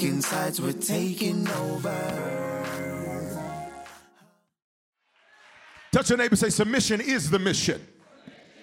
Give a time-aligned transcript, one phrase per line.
[0.00, 1.94] taking sides, we're taking over.
[5.92, 7.86] Touch your neighbor say, Submission is the mission.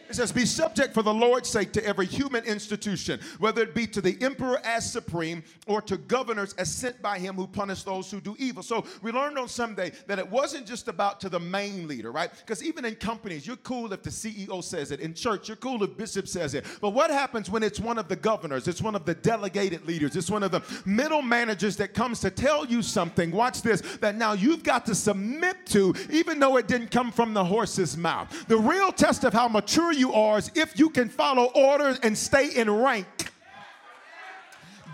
[0.09, 3.87] It says, Be subject for the Lord's sake to every human institution, whether it be
[3.87, 8.09] to the emperor as supreme or to governors as sent by him who punish those
[8.09, 8.63] who do evil.
[8.63, 12.31] So we learned on Sunday that it wasn't just about to the main leader, right?
[12.31, 14.99] Because even in companies, you're cool if the CEO says it.
[14.99, 16.65] In church, you're cool if bishop says it.
[16.81, 20.15] But what happens when it's one of the governors, it's one of the delegated leaders,
[20.15, 24.15] it's one of the middle managers that comes to tell you something, watch this, that
[24.15, 28.47] now you've got to submit to, even though it didn't come from the horse's mouth.
[28.47, 32.17] The real test of how mature you are is if you can follow orders and
[32.17, 33.26] stay in rank.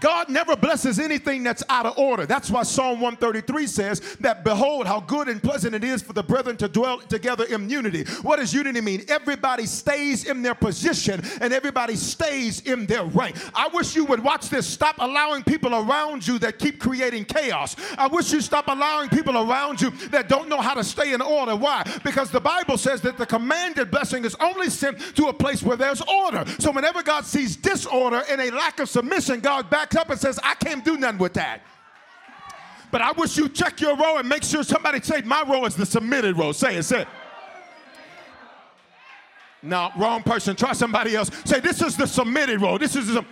[0.03, 2.25] God never blesses anything that's out of order.
[2.25, 6.21] That's why Psalm 133 says that, Behold, how good and pleasant it is for the
[6.21, 8.03] brethren to dwell together in unity.
[8.21, 9.05] What does unity mean?
[9.07, 13.37] Everybody stays in their position and everybody stays in their rank.
[13.55, 14.67] I wish you would watch this.
[14.67, 17.77] Stop allowing people around you that keep creating chaos.
[17.97, 21.21] I wish you stop allowing people around you that don't know how to stay in
[21.21, 21.55] order.
[21.55, 21.81] Why?
[22.03, 25.77] Because the Bible says that the commanded blessing is only sent to a place where
[25.77, 26.43] there's order.
[26.59, 30.19] So whenever God sees disorder and a lack of submission, God backs backs up and
[30.19, 31.61] says, I can't do nothing with that.
[32.91, 35.75] But I wish you check your row and make sure somebody say, My row is
[35.75, 36.51] the submitted row.
[36.51, 37.07] Say it, say it.
[39.63, 40.55] No, wrong person.
[40.55, 41.31] Try somebody else.
[41.45, 42.77] Say, This is the submitted row.
[42.77, 43.25] This is the.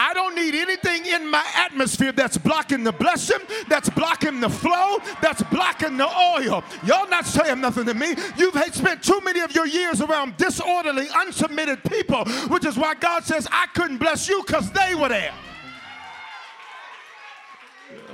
[0.00, 4.98] I don't need anything in my atmosphere that's blocking the blessing, that's blocking the flow,
[5.20, 6.62] that's blocking the oil.
[6.84, 8.14] Y'all not saying nothing to me.
[8.36, 13.24] You've spent too many of your years around disorderly, unsubmitted people, which is why God
[13.24, 15.32] says, I couldn't bless you because they were there.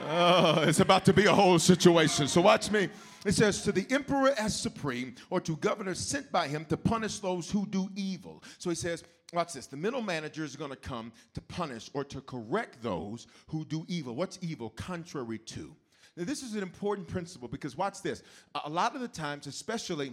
[0.04, 2.28] Uh, it's about to be a whole situation.
[2.28, 2.88] So watch me.
[3.25, 7.20] It says, to the emperor as supreme, or to governors sent by him to punish
[7.20, 8.43] those who do evil.
[8.59, 9.66] So he says, watch this.
[9.66, 13.87] The middle manager is going to come to punish or to correct those who do
[13.88, 14.14] evil.
[14.14, 14.70] What's evil?
[14.70, 15.75] Contrary to.
[16.16, 18.22] Now, this is an important principle because watch this.
[18.66, 20.12] A lot of the times, especially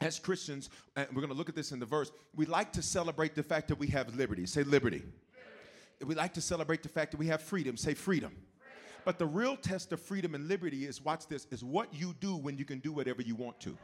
[0.00, 2.82] as Christians, and we're going to look at this in the verse, we like to
[2.82, 4.46] celebrate the fact that we have liberty.
[4.46, 4.98] Say liberty.
[4.98, 6.04] liberty.
[6.04, 7.76] We like to celebrate the fact that we have freedom.
[7.76, 8.32] Say freedom.
[9.06, 12.34] But the real test of freedom and liberty is watch this is what you do
[12.36, 13.78] when you can do whatever you want to.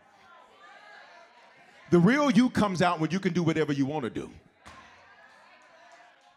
[1.92, 4.28] The real you comes out when you can do whatever you want to do.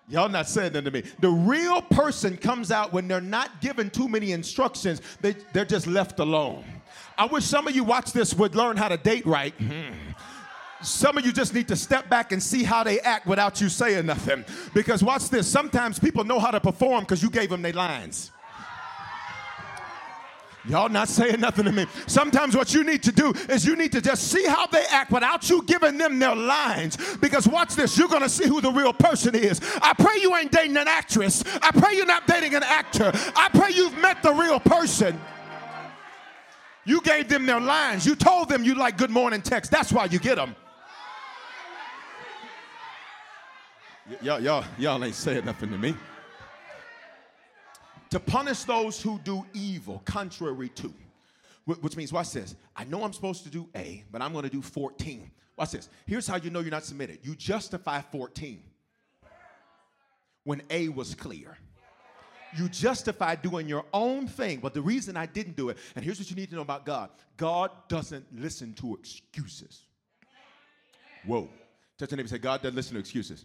[0.07, 1.01] Y'all not saying that to me.
[1.19, 5.87] The real person comes out when they're not given too many instructions, they, they're just
[5.87, 6.63] left alone.
[7.17, 9.57] I wish some of you watch this would learn how to date right.
[9.57, 9.95] Mm-hmm.
[10.83, 13.67] Some of you just need to step back and see how they act without you
[13.67, 14.45] saying nothing.
[14.75, 18.29] Because watch this, sometimes people know how to perform because you gave them their lines.
[20.67, 21.85] Y'all not saying nothing to me.
[22.07, 25.11] Sometimes what you need to do is you need to just see how they act
[25.11, 26.97] without you giving them their lines.
[27.17, 29.61] Because watch this, you're gonna see who the real person is.
[29.81, 31.43] I pray you ain't dating an actress.
[31.61, 33.11] I pray you're not dating an actor.
[33.35, 35.19] I pray you've met the real person.
[36.83, 38.05] You gave them their lines.
[38.05, 39.71] You told them you like good morning text.
[39.71, 40.55] That's why you get them.
[44.09, 45.95] Y- y'all, y'all, y'all ain't saying nothing to me
[48.15, 50.93] to punish those who do evil, contrary to.
[51.65, 52.55] Which means, watch this.
[52.73, 55.29] I know I'm supposed to do A, but I'm going to do 14.
[55.57, 55.89] Watch this.
[56.05, 58.63] Here's how you know you're not submitted you justify 14.
[60.45, 61.57] when A was clear.
[62.57, 66.17] You justify doing your own thing, but the reason I didn't do it, and here's
[66.17, 69.81] what you need to know about God God doesn't listen to excuses.
[71.25, 71.49] Whoa.
[71.97, 73.43] Touch your neighbor say, God doesn't listen to excuses.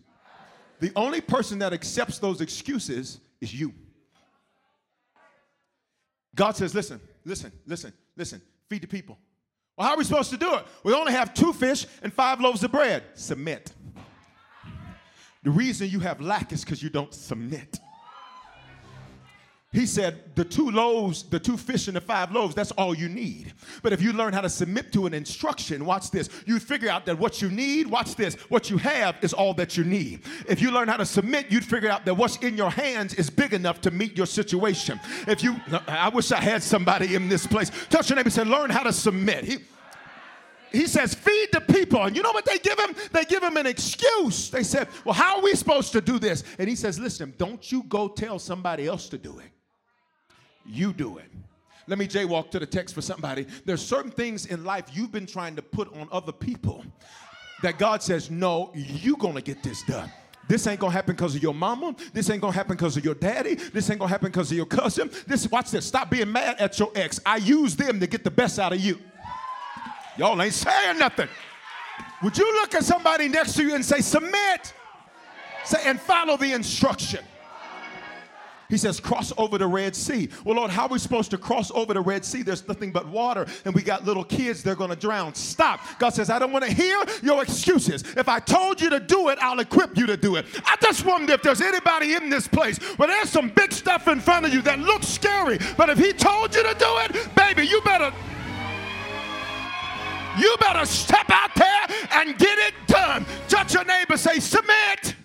[0.79, 3.75] The only person that accepts those excuses is you.
[6.35, 9.19] God says, listen, listen, listen, listen, feed the people.
[9.77, 10.67] Well, how are we supposed to do it?
[10.85, 13.03] We only have two fish and five loaves of bread.
[13.15, 13.73] Submit.
[15.43, 17.79] The reason you have lack is because you don't submit.
[19.73, 23.09] He said, the two loaves, the two fish and the five loaves, that's all you
[23.09, 23.53] need.
[23.85, 27.07] But if you learn how to submit to an instruction, watch this, you figure out
[27.07, 30.23] that what you need, watch this, what you have is all that you need.
[30.49, 33.31] If you learn how to submit, you'd figure out that what's in your hands is
[33.31, 34.99] big enough to meet your situation.
[35.29, 35.55] If you,
[35.87, 37.71] I wish I had somebody in this place.
[37.91, 39.45] Touch your neighbor and say, learn how to submit.
[39.45, 39.59] He,
[40.73, 42.03] he says, feed the people.
[42.03, 42.97] And you know what they give him?
[43.13, 44.51] They give him an excuse.
[44.51, 46.43] They said, well, how are we supposed to do this?
[46.59, 49.47] And he says, listen, don't you go tell somebody else to do it
[50.71, 51.27] you do it.
[51.87, 53.47] Let me jaywalk to the text for somebody.
[53.65, 56.85] There's certain things in life you've been trying to put on other people
[57.63, 60.11] that God says, no, you're gonna get this done.
[60.49, 61.95] This ain't gonna happen because of your mama.
[62.13, 63.55] This ain't gonna happen because of your daddy.
[63.55, 65.11] This ain't gonna happen because of your cousin.
[65.27, 65.87] This, watch this.
[65.87, 67.21] Stop being mad at your ex.
[67.25, 68.99] I use them to get the best out of you.
[70.17, 71.29] Y'all ain't saying nothing.
[72.23, 74.75] Would you look at somebody next to you and say, submit?
[75.65, 77.25] Say, and follow the instruction.
[78.71, 80.29] He says, cross over the Red Sea.
[80.45, 82.43] Well, Lord, how are we supposed to cross over the Red Sea?
[82.43, 85.35] There's nothing but water, and we got little kids, they're going to drown.
[85.35, 85.81] Stop.
[85.99, 88.03] God says, I don't want to hear your excuses.
[88.17, 90.47] If I told you to do it, I'll equip you to do it.
[90.65, 94.21] I just wonder if there's anybody in this place where there's some big stuff in
[94.21, 97.67] front of you that looks scary, but if He told you to do it, baby,
[97.67, 98.13] you better.
[100.39, 103.27] You better step out there and get it done.
[103.49, 105.17] Touch your neighbor, say, submit.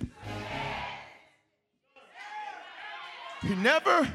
[3.45, 4.11] He never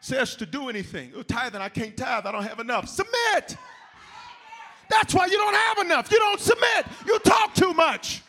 [0.00, 1.12] says to do anything.
[1.14, 2.88] Oh, tithing, I can't tithe, I don't have enough.
[2.88, 3.56] Submit.
[4.88, 6.10] That's why you don't have enough.
[6.10, 6.86] You don't submit.
[7.06, 8.22] You talk too much.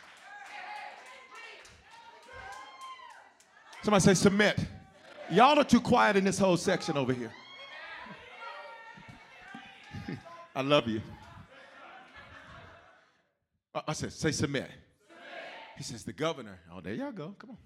[3.82, 4.58] Somebody say submit.
[5.30, 7.32] Y'all are too quiet in this whole section over here.
[10.54, 11.00] I love you.
[13.74, 14.64] Uh, I said, say submit.
[14.64, 14.70] submit.
[15.76, 16.60] He says, the governor.
[16.72, 17.34] Oh, there y'all go.
[17.38, 17.56] Come on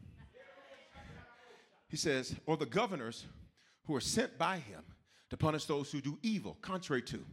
[1.88, 3.26] he says, or the governors
[3.84, 4.82] who are sent by him
[5.30, 7.24] to punish those who do evil, contrary to,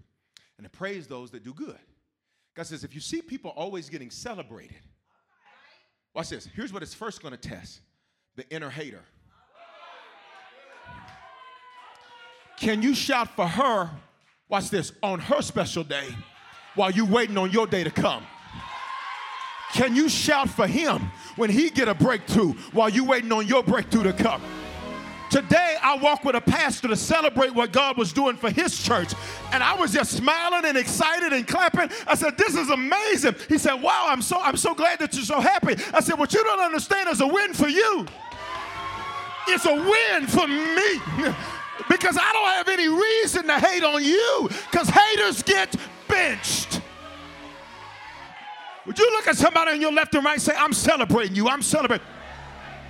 [0.57, 1.78] and to praise those that do good.
[2.56, 4.80] God says, if you see people always getting celebrated,
[6.13, 6.48] watch this.
[6.56, 7.81] Here's what it's first going to test
[8.36, 9.04] the inner hater.
[12.58, 13.90] Can you shout for her,
[14.48, 16.08] watch this, on her special day
[16.75, 18.25] while you waiting on your day to come?
[19.73, 23.63] Can you shout for him when he get a breakthrough while you waiting on your
[23.63, 24.41] breakthrough to come?
[25.29, 29.13] Today, I walked with a pastor to celebrate what God was doing for his church.
[29.51, 31.89] And I was just smiling and excited and clapping.
[32.07, 33.35] I said, This is amazing.
[33.50, 35.75] He said, Wow, I'm so, I'm so glad that you're so happy.
[35.94, 38.06] I said, What you don't understand is a win for you.
[39.47, 41.33] It's a win for me.
[41.89, 44.50] because I don't have any reason to hate on you.
[44.71, 45.75] Because haters get
[46.07, 46.81] benched.
[48.86, 51.48] Would you look at somebody on your left and right and say, I'm celebrating you,
[51.50, 52.06] I'm celebrating.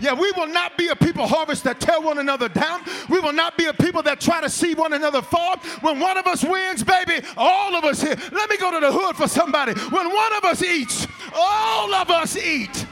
[0.01, 2.81] Yeah, we will not be a people harvest that tear one another down.
[3.09, 5.57] We will not be a people that try to see one another fall.
[5.79, 8.15] When one of us wins, baby, all of us here.
[8.33, 9.73] Let me go to the hood for somebody.
[9.73, 12.85] When one of us eats, all of us eat.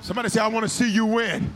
[0.00, 1.54] Somebody say, I want to see you win.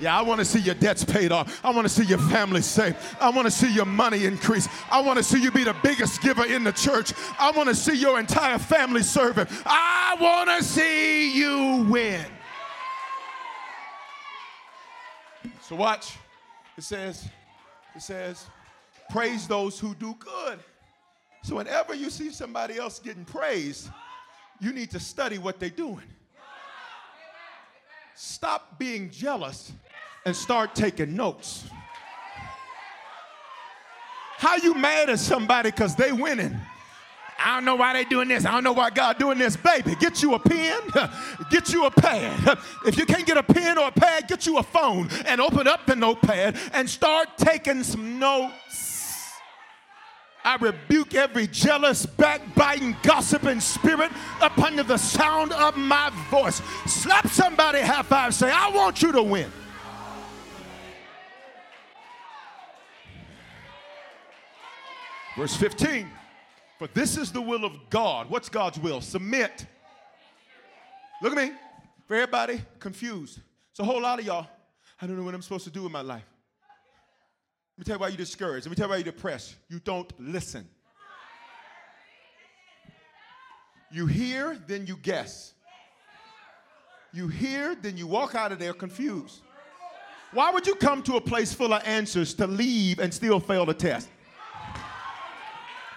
[0.00, 1.64] Yeah, I want to see your debts paid off.
[1.64, 3.16] I want to see your family safe.
[3.20, 4.68] I want to see your money increase.
[4.90, 7.12] I want to see you be the biggest giver in the church.
[7.38, 9.46] I want to see your entire family serving.
[9.64, 12.26] I want to see you win.
[15.62, 16.16] So watch.
[16.76, 17.28] It says,
[17.94, 18.46] it says,
[19.08, 20.58] praise those who do good.
[21.42, 23.88] So whenever you see somebody else getting praised,
[24.60, 26.04] you need to study what they're doing.
[28.14, 29.72] Stop being jealous
[30.26, 31.64] and start taking notes.
[34.38, 36.60] How you mad at somebody because they winning?
[37.38, 38.44] I don't know why they doing this.
[38.44, 39.56] I don't know why God doing this.
[39.56, 40.80] Baby, get you a pen,
[41.50, 42.58] get you a pad.
[42.84, 45.68] If you can't get a pen or a pad, get you a phone and open
[45.68, 49.32] up the notepad and start taking some notes.
[50.44, 56.60] I rebuke every jealous, backbiting, gossiping spirit up under the sound of my voice.
[56.86, 59.50] Slap somebody half five, say, I want you to win.
[65.36, 66.08] Verse 15.
[66.78, 68.30] For this is the will of God.
[68.30, 69.00] What's God's will?
[69.00, 69.66] Submit.
[71.22, 71.54] Look at me.
[72.06, 73.40] For everybody confused.
[73.72, 74.46] So a whole lot of y'all,
[75.00, 76.24] I don't know what I'm supposed to do with my life.
[77.76, 78.66] Let me tell you why you're discouraged.
[78.66, 79.56] Let me tell you why you're depressed.
[79.68, 80.66] You don't listen.
[83.92, 85.52] You hear, then you guess.
[87.12, 89.42] You hear, then you walk out of there confused.
[90.32, 93.66] Why would you come to a place full of answers to leave and still fail
[93.66, 94.08] the test?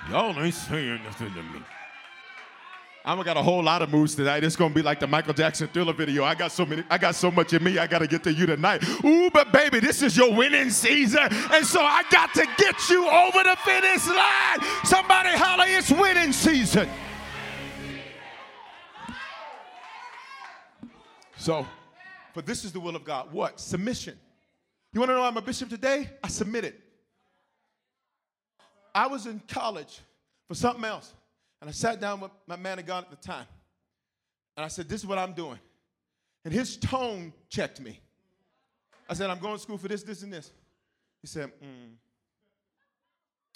[0.10, 1.62] Y'all ain't saying nothing to me.
[3.06, 4.44] I'm got a whole lot of moves tonight.
[4.44, 6.24] It's gonna be like the Michael Jackson thriller video.
[6.24, 8.48] I got so many, I got so much in me, I gotta get to you
[8.48, 8.84] tonight.
[9.06, 11.28] Ooh, but baby, this is your winning season.
[11.52, 14.60] And so I got to get you over the finish line.
[14.84, 16.90] Somebody holler, it's winning season.
[21.38, 21.68] So,
[22.34, 23.32] for this is the will of God.
[23.32, 23.60] What?
[23.60, 24.18] Submission.
[24.92, 26.10] You want to know I'm a bishop today?
[26.24, 26.74] I submitted.
[28.94, 30.00] I was in college
[30.48, 31.14] for something else,
[31.62, 33.46] and I sat down with my man of God at the time,
[34.58, 35.60] and I said, This is what I'm doing.
[36.46, 38.00] And his tone checked me.
[39.10, 40.52] I said, I'm going to school for this, this, and this.
[41.22, 41.96] He said, mm,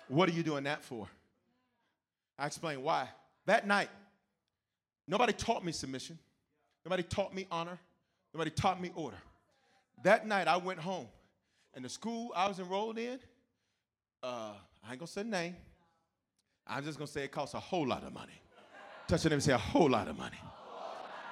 [0.08, 1.08] What are you doing that for?
[2.38, 3.08] I explained why.
[3.46, 3.90] That night,
[5.08, 6.18] nobody taught me submission.
[6.86, 7.80] Nobody taught me honor.
[8.34, 9.18] Nobody taught me order.
[10.04, 11.08] That night I went home,
[11.74, 13.20] and the school I was enrolled in,
[14.22, 14.54] uh,
[14.86, 15.56] I ain't gonna say name.
[16.68, 18.34] I'm just gonna say it costs a whole lot of money.
[19.08, 20.38] Touch them and say a whole lot of money.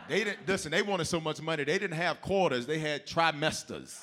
[0.09, 0.71] They didn't listen.
[0.71, 1.63] They wanted so much money.
[1.63, 2.65] They didn't have quarters.
[2.65, 3.99] They had trimesters.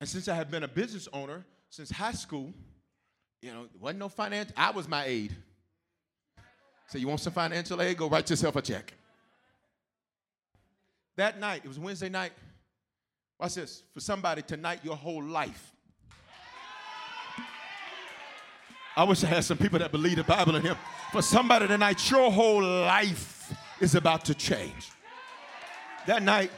[0.00, 2.52] And since I have been a business owner since high school,
[3.40, 4.52] you know, wasn't no financial.
[4.56, 5.36] I was my aide.
[6.88, 7.96] So you want some financial aid?
[7.96, 8.92] Go write yourself a check.
[11.16, 12.32] That night, it was Wednesday night.
[13.38, 13.82] Watch this.
[13.92, 15.72] For somebody tonight, your whole life.
[18.96, 20.76] I wish I had some people that believe the Bible in him.
[21.12, 24.90] For somebody tonight, your whole life is about to change.
[26.06, 26.50] That night,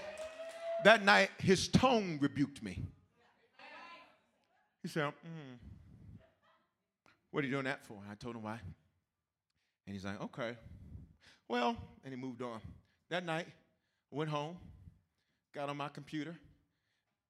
[0.84, 2.82] that night, his tone rebuked me.
[4.82, 5.58] He said, mm.
[7.30, 7.99] What are you doing that for?
[8.11, 8.61] I told him why.
[9.87, 10.56] And he's like, okay.
[11.49, 12.61] Well, and he moved on.
[13.11, 13.46] That night,
[14.14, 14.56] went home,
[15.54, 16.37] got on my computer.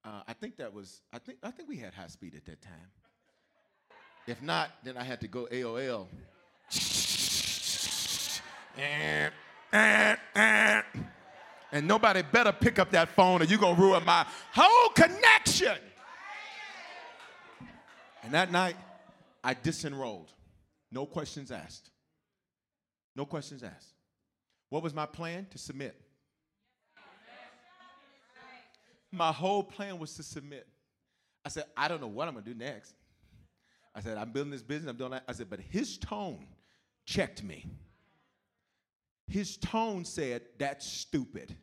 [0.05, 2.61] Uh, I think that was, I think, I think we had high speed at that
[2.61, 2.91] time.
[4.27, 6.07] If not, then I had to go AOL.
[11.73, 15.77] and nobody better pick up that phone or you're going to ruin my whole connection.
[18.23, 18.77] And that night,
[19.43, 20.33] I disenrolled.
[20.91, 21.91] No questions asked.
[23.17, 23.95] No questions asked.
[24.69, 25.47] What was my plan?
[25.51, 26.04] To submit.
[29.15, 30.67] My whole plan was to submit.
[31.45, 32.95] I said, I don't know what I'm gonna do next.
[33.95, 35.23] I said, I'm building this business, I'm doing that.
[35.29, 36.47] I said, but his tone
[37.07, 37.65] checked me.
[39.29, 41.55] His tone said, That's stupid.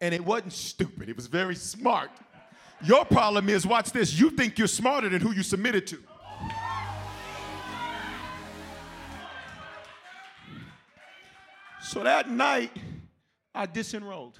[0.00, 2.10] And it wasn't stupid, it was very smart.
[2.84, 5.98] Your problem is, watch this, you think you're smarter than who you submitted to.
[11.82, 12.70] So that night,
[13.52, 14.38] I disenrolled.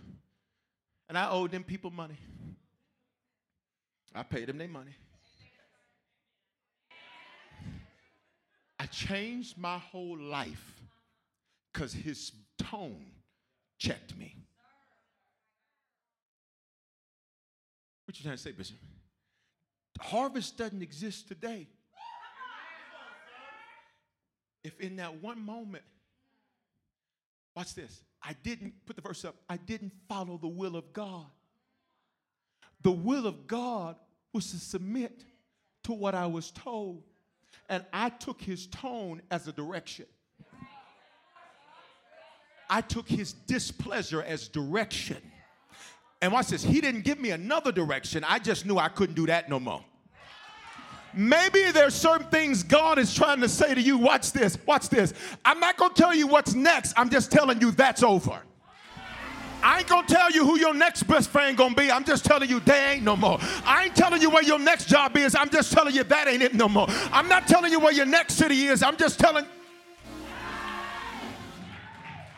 [1.08, 2.18] And I owed them people money.
[4.14, 4.94] I paid them their money.
[8.78, 10.82] I changed my whole life
[11.72, 13.06] because his tone
[13.78, 14.36] checked me.
[18.04, 18.76] What you trying to say, Bishop?
[20.00, 21.66] Harvest doesn't exist today.
[24.64, 25.84] If in that one moment,
[27.54, 31.26] watch this, I didn't put the verse up, I didn't follow the will of God.
[32.82, 33.96] The will of God
[34.32, 35.24] was to submit
[35.84, 37.02] to what I was told,
[37.68, 40.06] and I took his tone as a direction.
[42.70, 45.18] I took his displeasure as direction.
[46.20, 48.24] And watch this, he didn't give me another direction.
[48.24, 49.84] I just knew I couldn't do that no more.
[51.14, 53.98] Maybe there's certain things God is trying to say to you.
[53.98, 55.14] Watch this, watch this.
[55.44, 58.42] I'm not gonna tell you what's next, I'm just telling you that's over.
[59.62, 61.90] I ain't gonna tell you who your next best friend gonna be.
[61.90, 63.38] I'm just telling you they ain't no more.
[63.64, 65.34] I ain't telling you where your next job is.
[65.34, 66.86] I'm just telling you that ain't it no more.
[67.12, 68.82] I'm not telling you where your next city is.
[68.82, 69.44] I'm just telling.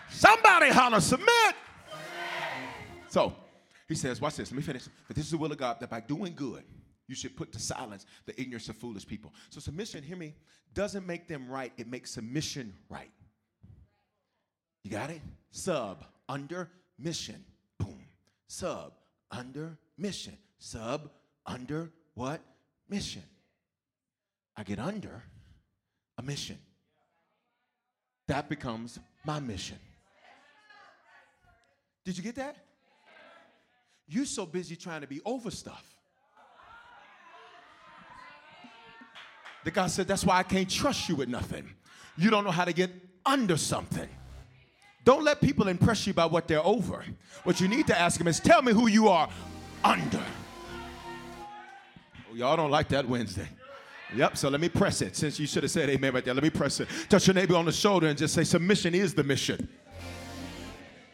[0.09, 1.55] Somebody holler, submit.
[3.09, 3.35] So
[3.89, 4.87] he says, watch this, let me finish.
[5.07, 6.63] But this is the will of God that by doing good,
[7.11, 9.35] you should put to silence the ignorance of foolish people.
[9.51, 10.35] So submission, hear me,
[10.73, 13.11] doesn't make them right, it makes submission right.
[14.85, 15.21] You got it?
[15.51, 17.45] Sub, under, mission.
[17.79, 18.01] Boom.
[18.47, 18.93] Sub,
[19.31, 20.39] under, mission.
[20.59, 21.11] Sub,
[21.45, 22.41] under, what?
[22.89, 23.25] Mission.
[24.57, 25.25] I get under
[26.17, 26.59] a mission.
[28.29, 29.79] That becomes my mission.
[32.05, 32.57] Did you get that?
[34.07, 35.85] You're so busy trying to be over stuff.
[39.65, 41.69] The guy said, That's why I can't trust you with nothing.
[42.17, 42.91] You don't know how to get
[43.25, 44.09] under something.
[45.05, 47.05] Don't let people impress you by what they're over.
[47.45, 49.29] What you need to ask them is, Tell me who you are
[49.85, 50.23] under.
[52.31, 53.49] Oh, y'all don't like that Wednesday.
[54.15, 55.15] Yep, so let me press it.
[55.15, 56.89] Since you should have said amen right there, let me press it.
[57.09, 59.69] Touch your neighbor on the shoulder and just say, Submission is the mission.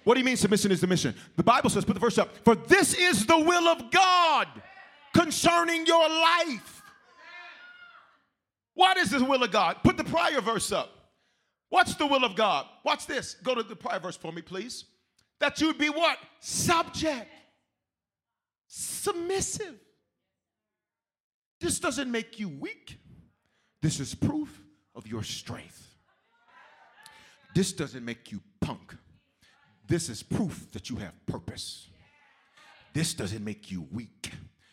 [0.06, 1.16] What do you mean submission is the mission?
[1.34, 4.46] The Bible says, put the verse up, for this is the will of God
[5.12, 6.75] concerning your life.
[8.76, 9.78] What is the will of God?
[9.82, 10.90] Put the prior verse up.
[11.70, 12.66] What's the will of God?
[12.84, 13.34] Watch this.
[13.42, 14.84] Go to the prior verse for me, please.
[15.40, 16.18] That you'd be what?
[16.40, 17.26] Subject,
[18.68, 19.74] submissive.
[21.58, 22.98] This doesn't make you weak.
[23.80, 24.60] This is proof
[24.94, 25.94] of your strength.
[27.54, 28.94] This doesn't make you punk.
[29.88, 31.88] This is proof that you have purpose.
[32.92, 34.32] This doesn't make you weak.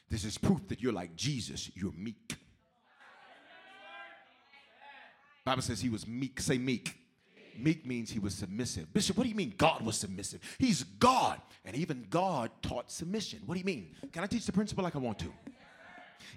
[0.10, 2.36] This is proof that you're like Jesus, you're meek.
[5.46, 6.40] Bible says he was meek.
[6.40, 6.96] Say meek.
[7.58, 8.92] Meek means he was submissive.
[8.94, 10.42] Bishop, what do you mean God was submissive?
[10.58, 13.42] He's God, and even God taught submission.
[13.46, 13.96] What do you mean?
[14.12, 15.32] Can I teach the principle like I want to?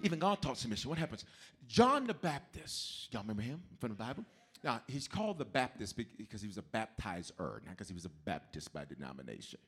[0.03, 0.91] Even God taught submission.
[0.91, 1.25] What happens?
[1.67, 4.25] John the Baptist, y'all remember him from the Bible?
[4.63, 8.11] Now, he's called the Baptist because he was a baptizer, not because he was a
[8.25, 9.61] Baptist by denomination.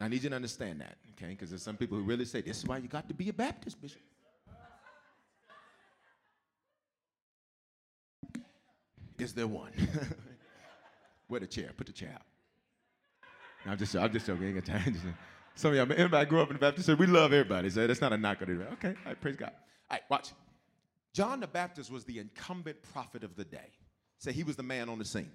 [0.00, 1.30] I need you to understand that, okay?
[1.30, 3.32] Because there's some people who really say, this is why you got to be a
[3.32, 4.00] Baptist, Bishop.
[9.18, 9.72] Is there one?
[11.28, 11.70] Where the chair?
[11.76, 12.22] Put the chair out.
[13.66, 14.46] No, I'm just, I'm just joking.
[14.46, 14.96] Ain't got time.
[15.54, 16.88] Some of y'all, everybody grew up in the Baptist.
[16.88, 18.72] We love everybody, so that's not a knock on it.
[18.74, 19.50] Okay, all right, praise God.
[19.90, 20.30] All right, watch.
[21.12, 23.72] John the Baptist was the incumbent prophet of the day.
[24.18, 25.32] Say he was the man on the scene.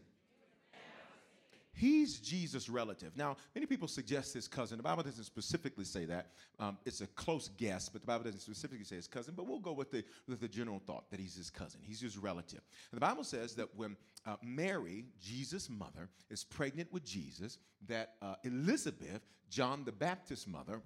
[1.75, 3.17] He's Jesus' relative.
[3.17, 4.77] Now, many people suggest his cousin.
[4.77, 6.27] The Bible doesn't specifically say that.
[6.59, 9.33] Um, it's a close guess, but the Bible doesn't specifically say his cousin.
[9.35, 11.81] But we'll go with the, with the general thought that he's his cousin.
[11.83, 12.61] He's his relative.
[12.91, 17.57] And the Bible says that when uh, Mary, Jesus' mother, is pregnant with Jesus,
[17.87, 20.79] that uh, Elizabeth, John the Baptist's mother,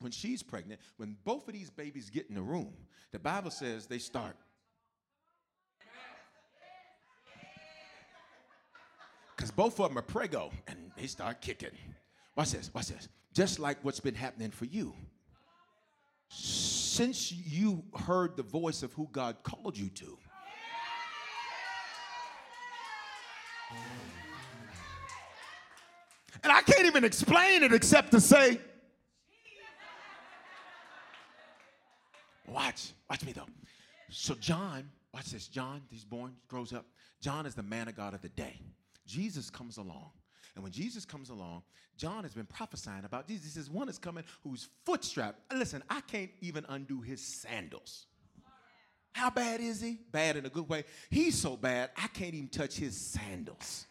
[0.00, 2.74] when she's pregnant, when both of these babies get in the room,
[3.12, 4.36] the Bible says they start
[9.38, 11.70] because both of them are prego and they start kicking.
[12.34, 13.08] Watch this, watch this.
[13.32, 14.92] Just like what's been happening for you.
[16.28, 20.18] Since you heard the voice of who God called you to,
[26.42, 28.60] and I can't even explain it except to say,
[32.48, 33.46] watch, watch me though.
[34.10, 35.46] So, John, watch this.
[35.46, 36.86] John, he's born, grows up.
[37.20, 38.60] John is the man of God of the day.
[39.08, 40.10] Jesus comes along.
[40.54, 41.62] And when Jesus comes along,
[41.96, 43.44] John has been prophesying about Jesus.
[43.44, 45.36] He says, One is coming whose foot strap.
[45.52, 48.06] Listen, I can't even undo his sandals.
[49.12, 49.98] How bad is he?
[50.12, 50.84] Bad in a good way.
[51.10, 53.86] He's so bad, I can't even touch his sandals.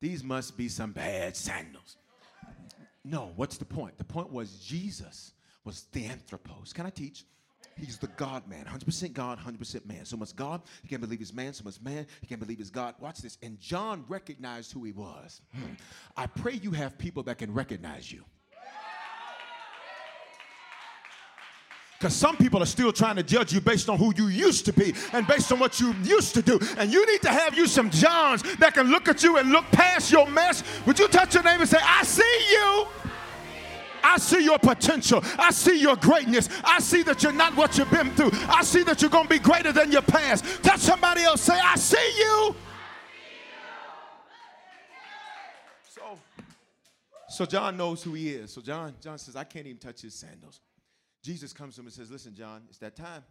[0.00, 1.96] These must be some bad sandals.
[3.04, 3.96] No, what's the point?
[3.98, 5.32] The point was Jesus
[5.64, 6.72] was the anthropos.
[6.72, 7.24] Can I teach?
[7.76, 10.04] He's the God man, 100% God, 100% man.
[10.04, 11.52] So much God, he can't believe he's man.
[11.52, 12.94] So much man, he can't believe he's God.
[13.00, 13.38] Watch this.
[13.42, 15.40] And John recognized who he was.
[15.54, 15.72] Hmm.
[16.16, 18.24] I pray you have people that can recognize you.
[22.02, 24.72] Because some people are still trying to judge you based on who you used to
[24.72, 26.58] be and based on what you used to do.
[26.76, 29.64] And you need to have you some Johns that can look at you and look
[29.66, 30.64] past your mess.
[30.84, 32.86] Would you touch your name and say, I see you?
[34.02, 35.20] I see your potential.
[35.38, 36.48] I see your greatness.
[36.64, 38.30] I see that you're not what you've been through.
[38.48, 40.44] I see that you're going to be greater than your past.
[40.62, 41.42] Touch somebody else.
[41.42, 42.54] Say, I see you.
[45.88, 46.18] So,
[47.28, 48.52] so John knows who he is.
[48.52, 50.60] So John, John says, I can't even touch his sandals.
[51.22, 53.22] Jesus comes to him and says, Listen, John, it's that time.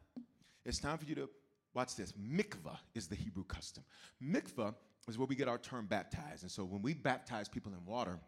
[0.65, 1.29] It's time for you to
[1.73, 2.13] watch this.
[2.13, 3.84] Mikvah is the Hebrew custom.
[4.23, 4.73] Mikvah
[5.07, 6.43] is where we get our term baptized.
[6.43, 8.19] And so when we baptize people in water,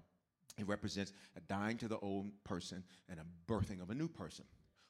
[0.57, 4.45] it represents a dying to the old person and a birthing of a new person.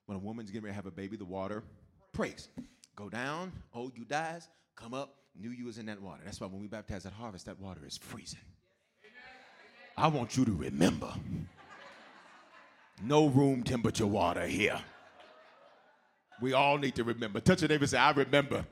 [0.05, 1.63] When a woman's getting ready to have a baby, the water
[2.11, 2.49] prays.
[2.95, 6.21] Go down, old you dies, come up, new you is in that water.
[6.25, 8.39] That's why when we baptize at harvest, that water is freezing.
[9.97, 11.13] I want you to remember
[13.01, 14.79] no room temperature water here.
[16.41, 17.39] We all need to remember.
[17.39, 18.65] Touch your neighbor and say, I remember.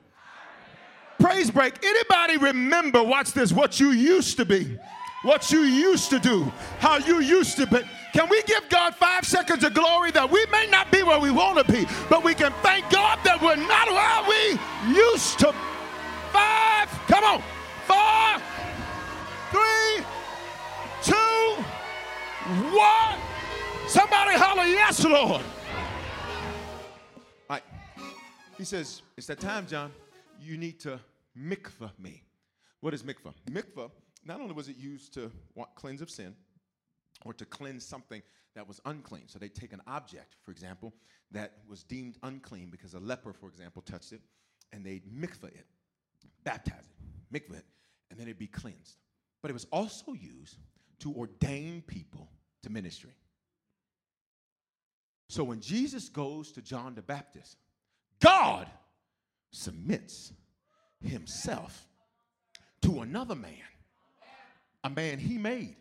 [1.18, 1.84] Praise break.
[1.84, 4.78] Anybody remember, watch this, what you used to be?
[5.22, 6.44] What you used to do,
[6.78, 7.80] how you used to be.
[8.12, 11.30] Can we give God five seconds of glory that we may not be where we
[11.30, 15.52] want to be, but we can thank God that we're not where we used to.
[16.32, 17.42] Five, come on,
[17.86, 18.42] four,
[19.50, 20.04] three,
[21.02, 21.62] two,
[22.76, 23.18] one.
[23.88, 25.42] Somebody holler, yes, Lord.
[27.48, 27.62] Right.
[28.58, 29.92] He says, it's that time, John.
[30.40, 30.98] You need to
[31.38, 32.22] mikvah me.
[32.80, 33.32] What is mikvah?
[33.50, 33.90] Mikvah,
[34.24, 35.30] not only was it used to
[35.74, 36.34] cleanse of sin
[37.24, 38.22] or to cleanse something
[38.54, 39.28] that was unclean.
[39.28, 40.92] So they'd take an object, for example,
[41.30, 44.20] that was deemed unclean because a leper, for example, touched it,
[44.72, 45.66] and they'd mikvah it,
[46.44, 47.64] baptize it, mikvah it,
[48.10, 48.98] and then it'd be cleansed.
[49.40, 50.58] But it was also used
[51.00, 52.28] to ordain people
[52.62, 53.14] to ministry.
[55.28, 57.56] So when Jesus goes to John the Baptist,
[58.20, 58.68] God
[59.50, 60.32] submits
[61.00, 61.88] himself
[62.82, 63.54] to another man,
[64.84, 65.76] a man he made.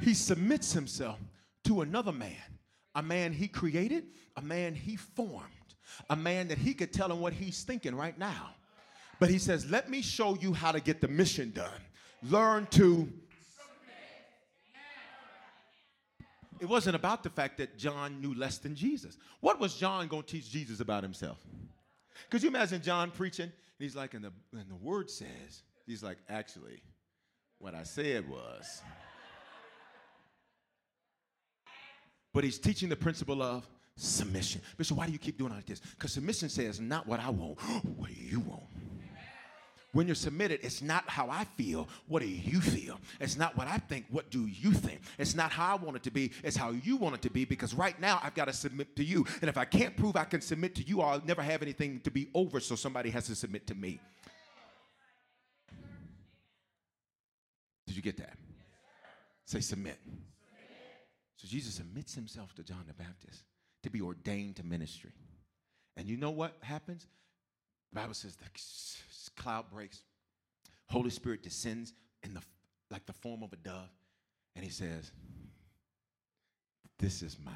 [0.00, 1.18] He submits himself
[1.64, 2.36] to another man,
[2.94, 4.04] a man he created,
[4.36, 5.44] a man he formed,
[6.10, 8.50] a man that he could tell him what he's thinking right now.
[9.20, 11.80] But he says, Let me show you how to get the mission done.
[12.22, 13.08] Learn to
[16.60, 19.18] it wasn't about the fact that John knew less than Jesus.
[19.40, 21.38] What was John going to teach Jesus about himself?
[22.30, 23.52] Could you imagine John preaching?
[23.78, 26.82] He's like, and the, and the word says, he's like, actually,
[27.58, 28.82] what I said was.
[32.32, 34.60] But he's teaching the principle of submission.
[34.76, 35.80] Bishop, why do you keep doing like this?
[35.80, 37.60] Because submission says, not what I want,
[37.96, 38.64] what you want.
[39.94, 41.88] When you're submitted, it's not how I feel.
[42.08, 42.98] What do you feel?
[43.20, 44.06] It's not what I think.
[44.10, 45.00] What do you think?
[45.18, 46.32] It's not how I want it to be.
[46.42, 49.04] It's how you want it to be because right now I've got to submit to
[49.04, 49.24] you.
[49.40, 52.10] And if I can't prove I can submit to you, I'll never have anything to
[52.10, 54.00] be over, so somebody has to submit to me.
[57.86, 58.36] Did you get that?
[59.44, 60.00] Say submit.
[61.36, 63.44] So Jesus submits himself to John the Baptist
[63.84, 65.12] to be ordained to ministry.
[65.96, 67.06] And you know what happens?
[67.92, 68.44] The Bible says the
[69.36, 70.02] cloud breaks,
[70.88, 71.92] Holy Spirit descends
[72.22, 72.40] in the
[72.90, 73.90] like the form of a dove,
[74.54, 75.10] and he says,
[76.98, 77.52] This is my,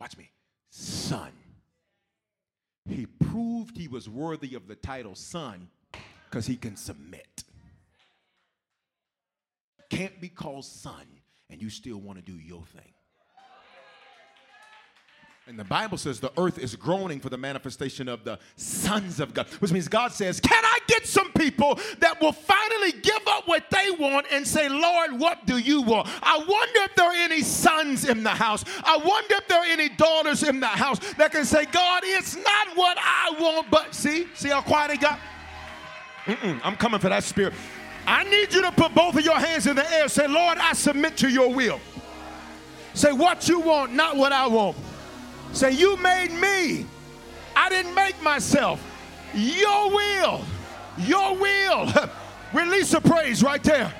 [0.00, 0.30] watch me,
[0.70, 1.32] son.
[2.88, 5.68] He proved he was worthy of the title son
[6.30, 7.42] because he can submit.
[9.90, 11.06] Can't be called son
[11.50, 12.92] and you still want to do your thing.
[15.48, 19.32] And the Bible says the earth is groaning for the manifestation of the sons of
[19.32, 23.46] God, which means God says, Can I get some people that will finally give up
[23.46, 26.08] what they want and say, Lord, what do you want?
[26.22, 28.64] I wonder if there are any sons in the house.
[28.84, 32.36] I wonder if there are any daughters in the house that can say, God, it's
[32.36, 35.18] not what I want, but see, see how quiet he got?
[36.26, 37.54] Mm-mm, I'm coming for that spirit.
[38.06, 40.08] I need you to put both of your hands in the air.
[40.08, 41.80] Say, Lord, I submit to your will.
[42.94, 44.76] Say, what you want, not what I want.
[45.52, 46.86] Say, You made me.
[47.54, 48.82] I didn't make myself.
[49.34, 50.44] Your will.
[50.98, 51.92] Your will.
[52.52, 53.92] Release a praise right there.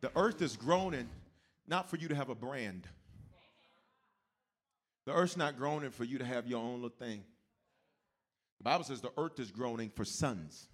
[0.00, 1.08] The earth is groaning
[1.66, 2.88] not for you to have a brand.
[5.06, 7.22] The earth's not groaning for you to have your own little thing.
[8.58, 10.68] The Bible says the earth is groaning for sons,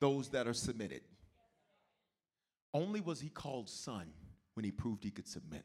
[0.00, 1.02] those that are submitted.
[2.72, 4.06] Only was he called son
[4.54, 5.64] when he proved he could submit.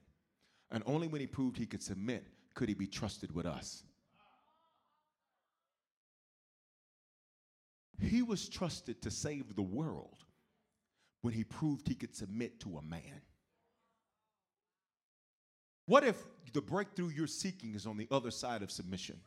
[0.71, 3.83] And only when he proved he could submit could he be trusted with us.
[7.99, 10.23] He was trusted to save the world
[11.21, 13.21] when he proved he could submit to a man.
[15.85, 16.17] What if
[16.53, 19.19] the breakthrough you're seeking is on the other side of submission?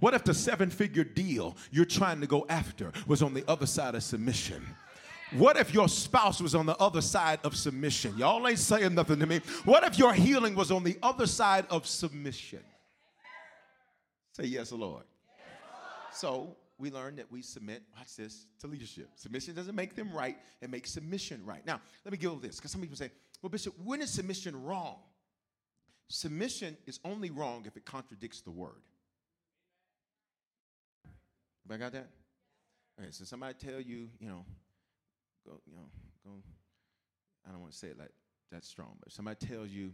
[0.00, 3.66] What if the seven figure deal you're trying to go after was on the other
[3.66, 4.64] side of submission?
[5.32, 8.16] What if your spouse was on the other side of submission?
[8.16, 9.40] Y'all ain't saying nothing to me.
[9.64, 12.60] What if your healing was on the other side of submission?
[14.32, 15.04] Say yes, Lord.
[16.12, 19.10] So we learned that we submit, watch this, to leadership.
[19.16, 21.64] Submission doesn't make them right, it makes submission right.
[21.66, 23.10] Now, let me give this, because some people say,
[23.42, 24.96] well, Bishop, when is submission wrong?
[26.08, 28.80] Submission is only wrong if it contradicts the word.
[31.70, 32.08] I got that?
[32.98, 34.44] Okay, so somebody tell you, you know,
[35.48, 35.88] go, you know,
[36.24, 36.30] go.
[37.46, 38.12] I don't want to say it like
[38.50, 39.92] that's strong, but if somebody tells you,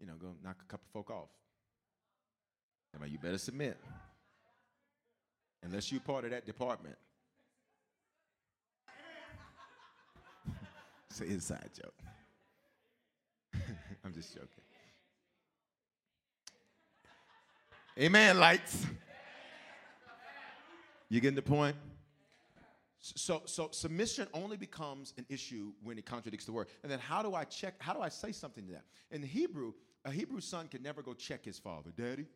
[0.00, 1.30] you know, go knock a couple folk off.
[3.16, 3.76] You better submit.
[5.62, 6.96] Unless you're part of that department.
[11.10, 11.94] it's an inside joke.
[14.04, 14.48] I'm just joking.
[17.98, 18.84] Amen, lights.
[21.08, 21.76] You getting the point?
[23.14, 26.68] So, so submission only becomes an issue when it contradicts the word.
[26.82, 27.74] And then how do I check?
[27.78, 28.84] How do I say something to that?
[29.10, 31.90] In Hebrew, a Hebrew son can never go check his father.
[31.96, 32.26] Daddy,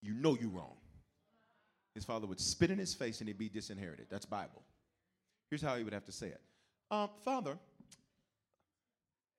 [0.00, 0.76] you know you're wrong.
[1.94, 4.06] His father would spit in his face and he'd be disinherited.
[4.10, 4.62] That's Bible.
[5.50, 6.40] Here's how he would have to say it.
[6.90, 7.58] Um, father,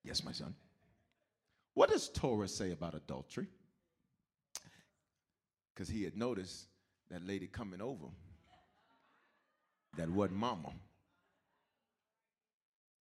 [0.03, 0.55] yes, my son.
[1.73, 3.47] What does Torah say about adultery?
[5.73, 6.67] Because he had noticed
[7.09, 8.05] that lady coming over
[9.97, 10.71] that wasn't mama.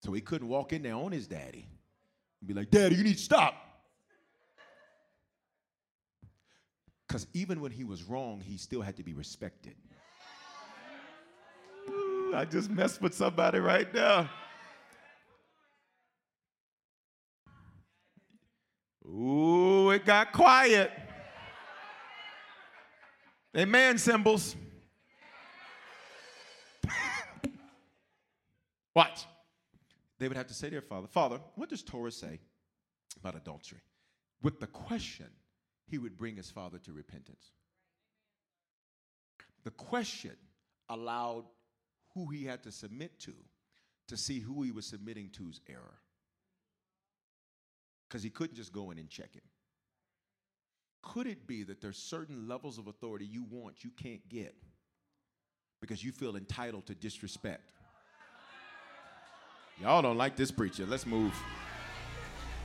[0.05, 1.67] So he couldn't walk in there on his daddy
[2.41, 3.55] and be like, Daddy, you need to stop.
[7.07, 9.75] Because even when he was wrong, he still had to be respected.
[12.35, 14.31] I just messed with somebody right now.
[19.07, 20.91] Ooh, it got quiet.
[23.55, 24.57] Amen, cymbals.
[28.95, 29.27] Watch.
[30.19, 32.41] They would have to say to their father, Father, what does Torah say
[33.19, 33.81] about adultery?
[34.43, 35.27] With the question,
[35.87, 37.53] he would bring his father to repentance.
[39.65, 40.37] The question
[40.89, 41.45] allowed
[42.15, 43.35] who he had to submit to
[44.09, 45.99] to see who he was submitting to's error.
[48.09, 49.43] Because he couldn't just go in and check him.
[51.03, 54.55] Could it be that there's certain levels of authority you want you can't get
[55.81, 57.73] because you feel entitled to disrespect?
[59.81, 60.87] Y'all don't like this preacher.
[60.87, 61.35] Let's move.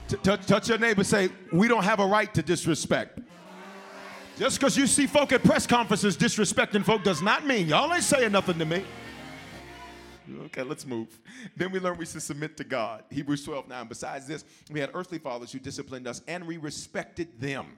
[0.08, 1.04] Touch, your neighbor.
[1.04, 3.20] Say, we don't have a right to disrespect.
[4.38, 8.04] Just because you see folk at press conferences disrespecting folk does not mean y'all ain't
[8.04, 8.86] saying nothing to me.
[10.46, 11.20] Okay, let's move.
[11.56, 13.04] Then we learn we should submit to God.
[13.10, 13.88] Hebrews 12 9.
[13.88, 17.78] Besides this, we had earthly fathers who disciplined us and we respected them.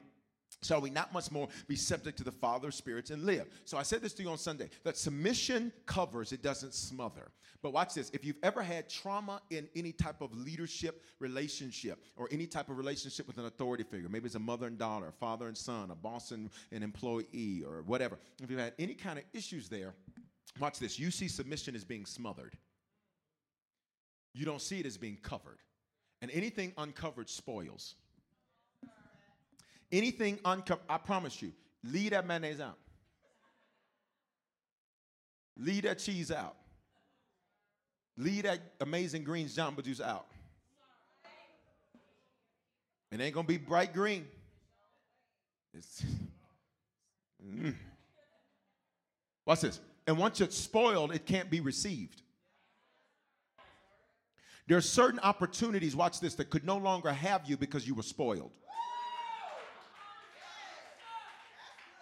[0.61, 3.47] Shall we not much more be subject to the Father of spirits and live?
[3.63, 7.31] So I said this to you on Sunday that submission covers, it doesn't smother.
[7.61, 12.27] But watch this if you've ever had trauma in any type of leadership relationship or
[12.31, 15.47] any type of relationship with an authority figure, maybe it's a mother and daughter, father
[15.47, 19.25] and son, a boss and an employee, or whatever, if you've had any kind of
[19.33, 19.93] issues there,
[20.59, 20.99] watch this.
[20.99, 22.57] You see submission as being smothered,
[24.33, 25.59] you don't see it as being covered.
[26.21, 27.95] And anything uncovered spoils.
[29.91, 31.51] Anything uncovered, I promise you,
[31.83, 32.77] leave that mayonnaise out.
[35.57, 36.55] Leave that cheese out.
[38.17, 40.27] Leave that amazing greens jamba juice out.
[43.11, 44.27] It ain't gonna be bright green.
[45.73, 46.03] It's
[47.43, 47.73] mm.
[49.45, 49.79] Watch this.
[50.05, 52.21] And once it's spoiled, it can't be received.
[54.67, 58.03] There are certain opportunities, watch this, that could no longer have you because you were
[58.03, 58.51] spoiled.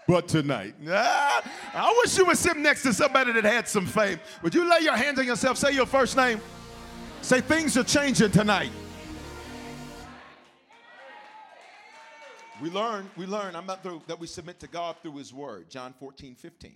[0.07, 0.73] But tonight.
[0.89, 1.41] Ah,
[1.73, 4.19] I wish you would sit next to somebody that had some faith.
[4.41, 5.57] Would you lay your hands on yourself?
[5.57, 6.39] Say your first name.
[7.21, 8.71] Say things are changing tonight.
[12.61, 15.69] We learn, we learn, I'm not through, that we submit to God through His Word.
[15.69, 16.75] John 14, 15.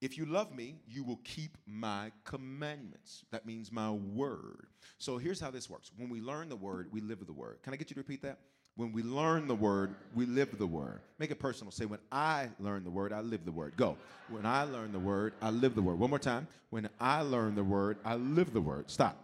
[0.00, 3.24] If you love me, you will keep my commandments.
[3.30, 4.66] That means my word.
[4.98, 5.92] So here's how this works.
[5.96, 7.58] When we learn the word, we live the word.
[7.62, 8.38] Can I get you to repeat that?
[8.76, 11.00] When we learn the word, we live the word.
[11.18, 11.70] Make it personal.
[11.70, 13.76] Say, when I learn the word, I live the word.
[13.76, 13.98] Go.
[14.30, 15.98] When I learn the word, I live the word.
[15.98, 16.48] One more time.
[16.70, 18.90] When I learn the word, I live the word.
[18.90, 19.18] Stop.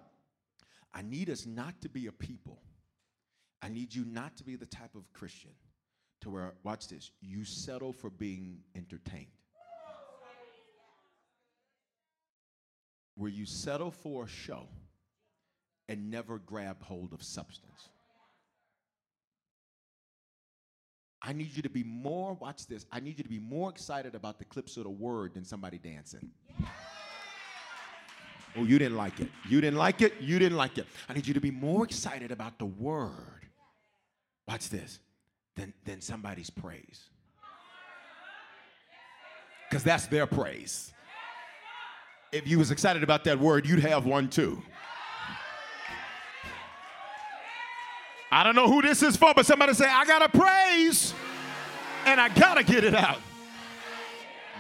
[0.92, 2.60] I need us not to be a people.
[3.62, 5.52] I need you not to be the type of Christian
[6.20, 9.26] to where, watch this, you settle for being entertained.
[13.14, 14.68] Where you settle for a show
[15.88, 17.88] and never grab hold of substance.
[21.28, 24.14] I need you to be more, watch this, I need you to be more excited
[24.14, 26.30] about the clips of the word than somebody dancing.
[28.56, 29.28] Oh, you didn't like it.
[29.46, 30.14] You didn't like it.
[30.22, 30.86] You didn't like it.
[31.06, 33.46] I need you to be more excited about the word.
[34.48, 35.00] Watch this.
[35.54, 37.10] Than, than somebody's praise.
[39.68, 40.94] Because that's their praise.
[42.32, 44.62] If you was excited about that word, you'd have one too.
[48.30, 51.14] I don't know who this is for, but somebody say, I got to praise
[52.04, 53.20] and I got to get it out.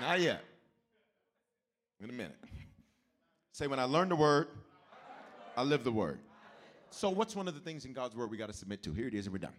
[0.00, 0.42] Not yet.
[2.00, 2.36] In a minute.
[3.52, 4.48] Say, when I learn the word,
[5.56, 6.20] I live the word.
[6.90, 8.92] So, what's one of the things in God's word we got to submit to?
[8.92, 9.52] Here it is, and we're done.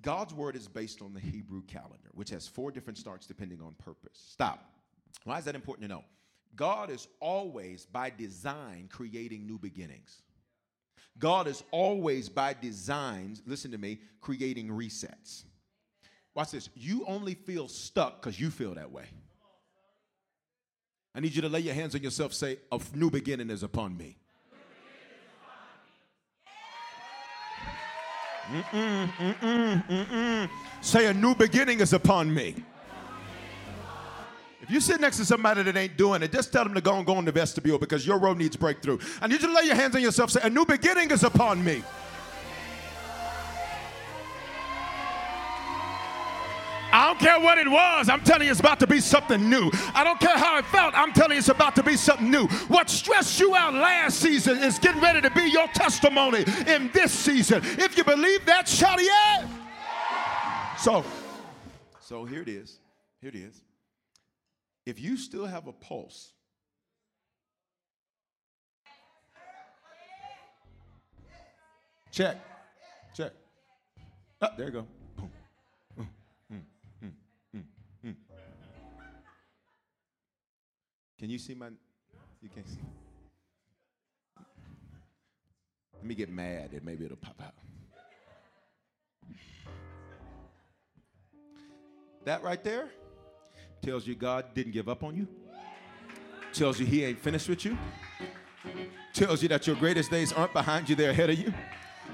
[0.00, 3.74] God's word is based on the Hebrew calendar, which has four different starts depending on
[3.74, 4.18] purpose.
[4.30, 4.70] Stop.
[5.24, 6.04] Why is that important to know?
[6.54, 10.22] God is always, by design, creating new beginnings.
[11.18, 15.44] God is always, by designs, listen to me, creating resets.
[16.34, 16.68] Watch this.
[16.74, 19.06] You only feel stuck because you feel that way.
[21.14, 23.96] I need you to lay your hands on yourself, say, A new beginning is upon
[23.96, 24.18] me.
[28.52, 30.50] Mm-mm, mm-mm, mm-mm.
[30.82, 32.54] Say, A new beginning is upon me.
[34.66, 36.96] If you sit next to somebody that ain't doing it, just tell them to go
[36.96, 38.98] and go in the vestibule because your road needs breakthrough.
[39.20, 41.62] I need you to lay your hands on yourself, say, A new beginning is upon
[41.62, 41.84] me.
[46.92, 48.08] I don't care what it was.
[48.08, 49.70] I'm telling you, it's about to be something new.
[49.94, 50.94] I don't care how it felt.
[50.96, 52.48] I'm telling you, it's about to be something new.
[52.66, 57.12] What stressed you out last season is getting ready to be your testimony in this
[57.12, 57.60] season.
[57.62, 59.46] If you believe that, shout yeah.
[60.76, 61.04] So,
[62.00, 62.80] so here it is.
[63.20, 63.65] Here it is.
[64.86, 66.32] If you still have a pulse,
[72.12, 72.36] check,
[73.12, 73.32] check.
[74.40, 74.86] Oh, there you go.
[75.98, 76.06] Mm,
[77.02, 77.10] mm,
[78.04, 78.14] mm,
[81.18, 81.66] Can you see my?
[82.40, 82.78] You can't see.
[85.96, 87.54] Let me get mad and maybe it'll pop out.
[92.24, 92.90] That right there
[93.86, 95.28] tells you God didn't give up on you.
[96.52, 97.78] Tells you He ain't finished with you.
[99.14, 101.54] Tells you that your greatest days aren't behind you, they're ahead of you.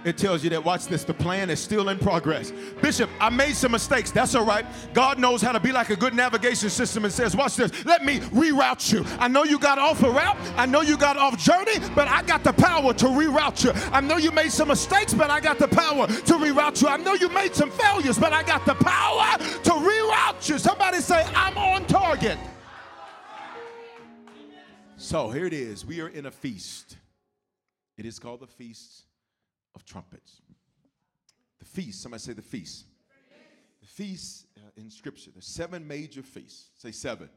[0.04, 2.52] It tells you that, watch this, the plan is still in progress.
[2.80, 4.10] Bishop, I made some mistakes.
[4.10, 4.66] That's all right.
[4.92, 8.04] God knows how to be like a good navigation system and says, watch this, let
[8.04, 9.04] me reroute you.
[9.18, 10.36] I know you got off a route.
[10.56, 13.70] I know you got off journey, but I got the power to reroute you.
[13.92, 16.88] I know you made some mistakes, but I got the power to reroute you.
[16.88, 19.71] I know you made some failures, but I got the power to
[20.12, 20.58] reroute you.
[20.58, 22.38] Somebody say, I'm on target.
[24.96, 25.84] So here it is.
[25.84, 26.96] We are in a feast.
[27.96, 29.04] It is called the Feast
[29.74, 30.40] of trumpets.
[31.58, 32.86] The feast, somebody say the feast.
[33.80, 36.70] The feast uh, in Scripture, there's seven major feasts.
[36.76, 37.28] Say seven.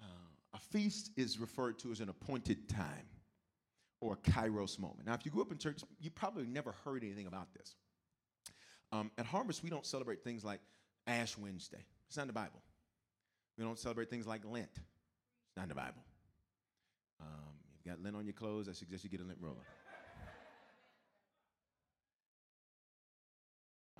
[0.00, 0.06] Uh,
[0.54, 3.06] a feast is referred to as an appointed time
[4.00, 5.06] or a kairos moment.
[5.06, 7.74] Now, if you grew up in church, you probably never heard anything about this.
[8.92, 10.60] Um, at Harvest, we don't celebrate things like
[11.06, 11.84] Ash Wednesday.
[12.08, 12.62] It's not in the Bible.
[13.58, 14.70] We don't celebrate things like Lent.
[14.74, 16.02] It's not in the Bible.
[17.20, 19.64] Um, you've got lint on your clothes, I suggest you get a lint roller.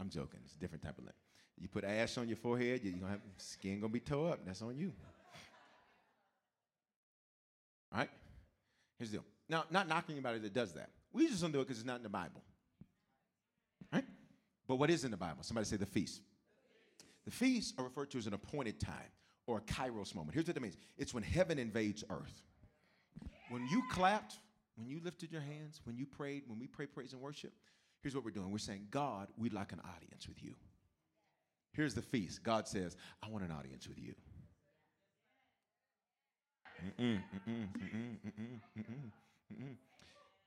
[0.01, 0.41] I'm joking.
[0.45, 1.17] It's a different type of lint.
[1.59, 4.45] You put ash on your forehead, you're gonna have skin gonna be tore up.
[4.45, 4.93] That's on you.
[7.93, 8.11] All right?
[8.99, 9.25] Here's the deal.
[9.49, 10.91] Now, not knocking anybody that does that.
[11.13, 12.43] We just don't do it because it's not in the Bible.
[13.93, 14.05] Right?
[14.67, 15.43] But what is in the Bible?
[15.43, 16.23] Somebody say the feast.
[17.25, 19.11] The feasts are referred to as an appointed time
[19.47, 20.35] or a kairos moment.
[20.35, 22.43] Here's what that means it's when heaven invades earth.
[23.51, 24.39] When you clapped,
[24.77, 27.53] when you lifted your hands, when you prayed, when we pray praise and worship,
[28.03, 30.55] Here's what we're doing we're saying, God, we'd like an audience with you.
[31.73, 32.43] Here's the feast.
[32.43, 34.15] God says, I want an audience with you.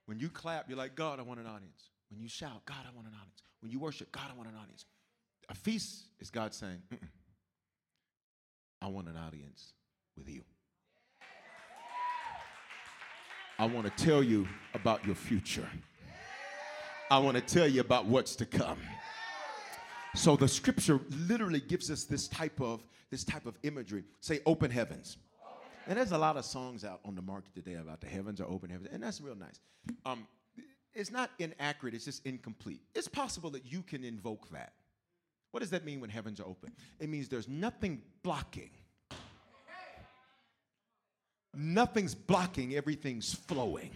[0.06, 1.90] when you clap, you're like, God, I want an audience.
[2.12, 3.42] When you shout, God, I want an audience.
[3.62, 4.86] When you worship, God, I want an audience.
[5.50, 6.82] A feast is God saying,
[8.82, 9.74] I want an audience
[10.18, 10.44] with you.
[13.58, 15.68] I want to tell you about your future.
[17.10, 18.80] I want to tell you about what's to come.
[20.16, 24.04] So the scripture literally gives us this type of this type of imagery.
[24.20, 25.18] Say open heavens.
[25.88, 28.46] And there's a lot of songs out on the market today about the heavens or
[28.46, 29.60] open heavens, and that's real nice.
[30.06, 30.28] Um,
[30.94, 32.82] it's not inaccurate, it's just incomplete.
[32.96, 34.74] It's possible that you can invoke that.
[35.56, 36.74] What does that mean when heavens are open?
[37.00, 38.72] It means there's nothing blocking.
[41.56, 43.90] Nothing's blocking, everything's flowing.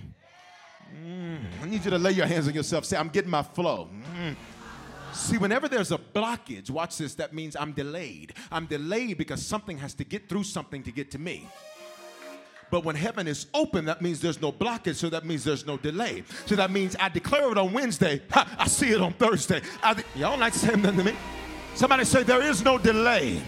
[1.06, 2.86] Mm, I need you to lay your hands on yourself.
[2.86, 3.90] Say, I'm getting my flow.
[4.16, 4.38] Mm.
[5.12, 8.36] See, whenever there's a blockage, watch this, that means I'm delayed.
[8.54, 11.46] I'm delayed because something has to get through something to get to me.
[12.72, 15.76] But when heaven is open, that means there's no blockage, so that means there's no
[15.76, 16.24] delay.
[16.46, 19.60] So that means I declare it on Wednesday, ha, I see it on Thursday.
[19.84, 21.16] De- Y'all like to say nothing to me?
[21.80, 23.42] Somebody say, There is no delay.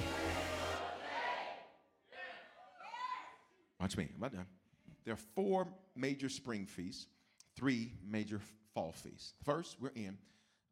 [3.78, 4.46] Watch me, I'm done.
[5.04, 5.68] There are four
[5.98, 7.08] major spring feasts
[7.58, 8.40] three major
[8.74, 9.34] fall feasts.
[9.44, 10.18] First, we're in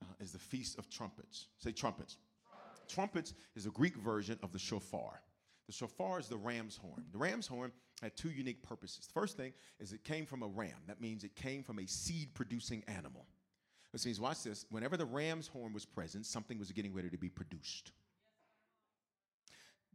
[0.02, 1.48] uh, is the Feast of Trumpets.
[1.58, 2.16] Say trumpets.
[2.50, 2.94] trumpets.
[2.94, 5.22] Trumpets is a Greek version of the shofar.
[5.68, 7.04] The shofar is the ram's horn.
[7.12, 9.06] The ram's horn had two unique purposes.
[9.08, 9.52] The first thing
[9.82, 10.80] is it came from a ram.
[10.88, 13.26] That means it came from a seed producing animal.
[13.92, 17.18] Which means, watch this, whenever the ram's horn was present, something was getting ready to
[17.18, 17.92] be produced.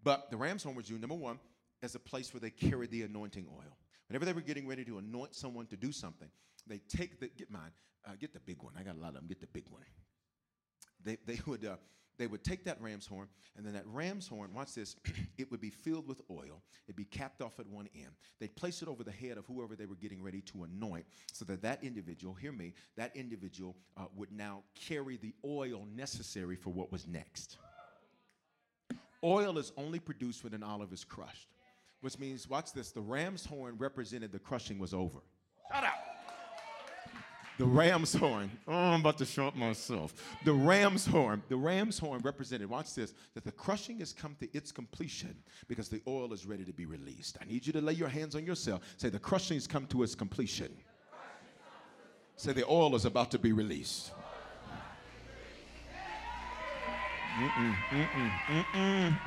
[0.02, 1.38] But the ram's horn was used, number one,
[1.82, 3.76] as a place where they carried the anointing oil.
[4.08, 6.28] Whenever they were getting ready to anoint someone to do something,
[6.66, 7.70] they take the, get mine,
[8.06, 8.74] uh, get the big one.
[8.78, 9.82] I got a lot of them, get the big one.
[11.02, 11.76] They, they would, uh,
[12.18, 14.96] they would take that ram's horn, and then that ram's horn, watch this,
[15.38, 16.62] it would be filled with oil.
[16.86, 18.12] It'd be capped off at one end.
[18.40, 21.44] They'd place it over the head of whoever they were getting ready to anoint so
[21.46, 26.70] that that individual, hear me, that individual uh, would now carry the oil necessary for
[26.70, 27.58] what was next.
[29.22, 31.48] Oil is only produced when an olive is crushed,
[32.02, 35.20] which means, watch this, the ram's horn represented the crushing was over.
[35.72, 36.13] Shut up.
[37.58, 38.50] The ram's horn.
[38.66, 40.14] Oh, I'm about to show up myself.
[40.44, 41.42] The ram's horn.
[41.48, 45.36] The ram's horn represented, watch this, that the crushing has come to its completion
[45.68, 47.38] because the oil is ready to be released.
[47.40, 48.82] I need you to lay your hands on yourself.
[48.96, 50.72] Say, the crushing has come to its completion.
[52.36, 54.10] Say, the oil is about to be released.
[57.36, 59.18] Mm-mm, mm-mm,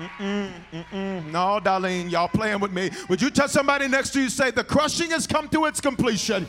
[0.71, 2.89] mm-mm, no, Darlene, y'all playing with me.
[3.09, 6.47] Would you tell somebody next to you, say, the crushing has come to its completion?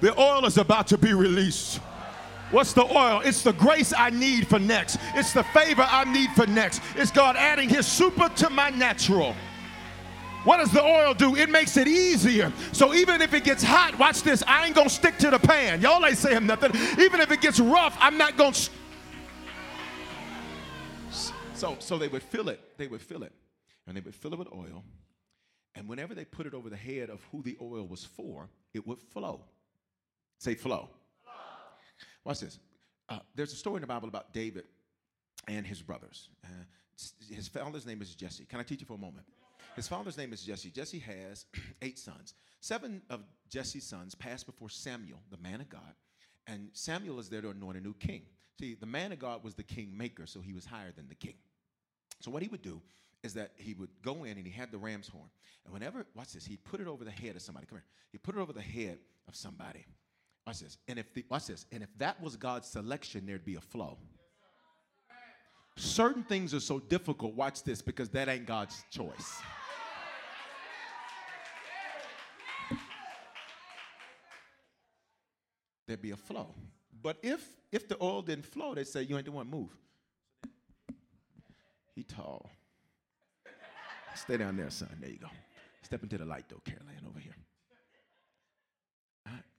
[0.00, 1.80] The oil is about to be released.
[2.50, 3.20] What's the oil?
[3.24, 4.98] It's the grace I need for next.
[5.14, 6.82] It's the favor I need for next.
[6.94, 9.34] It's God adding His super to my natural.
[10.44, 11.36] What does the oil do?
[11.36, 12.52] It makes it easier.
[12.72, 15.80] So even if it gets hot, watch this, I ain't gonna stick to the pan.
[15.80, 16.70] Y'all ain't saying nothing.
[16.98, 18.54] Even if it gets rough, I'm not gonna.
[18.54, 18.76] St-
[21.54, 22.60] so, so they would fill it.
[22.76, 23.32] They would fill it,
[23.86, 24.84] and they would fill it with oil.
[25.74, 28.86] And whenever they put it over the head of who the oil was for, it
[28.86, 29.40] would flow.
[30.38, 30.90] Say flow.
[32.24, 32.58] Watch this.
[33.08, 34.64] Uh, there's a story in the Bible about David
[35.46, 36.28] and his brothers.
[36.44, 36.48] Uh,
[37.30, 38.44] his father's name is Jesse.
[38.44, 39.26] Can I teach you for a moment?
[39.76, 40.70] His father's name is Jesse.
[40.70, 41.46] Jesse has
[41.82, 42.34] eight sons.
[42.60, 43.20] Seven of
[43.50, 45.94] Jesse's sons passed before Samuel, the man of God,
[46.46, 48.22] and Samuel is there to anoint a new king.
[48.58, 51.14] See, the man of God was the king maker, so he was higher than the
[51.14, 51.34] king.
[52.20, 52.80] So what he would do
[53.22, 55.28] is that he would go in and he had the ram's horn.
[55.64, 57.66] And whenever, watch this, he'd put it over the head of somebody.
[57.66, 57.84] Come here.
[58.12, 59.84] He put it over the head of somebody.
[60.46, 60.76] Watch this.
[60.88, 61.66] And if the, watch this.
[61.72, 63.98] And if that was God's selection, there'd be a flow.
[65.76, 67.34] Certain things are so difficult.
[67.34, 69.40] Watch this because that ain't God's choice.
[75.86, 76.54] There'd be a flow.
[77.02, 79.70] But if if the oil didn't flow, they'd say you ain't the one move.
[81.94, 82.50] He tall.
[84.14, 84.96] Stay down there, son.
[85.00, 85.28] There you go.
[85.82, 87.34] Step into the light though, Caroline, over here.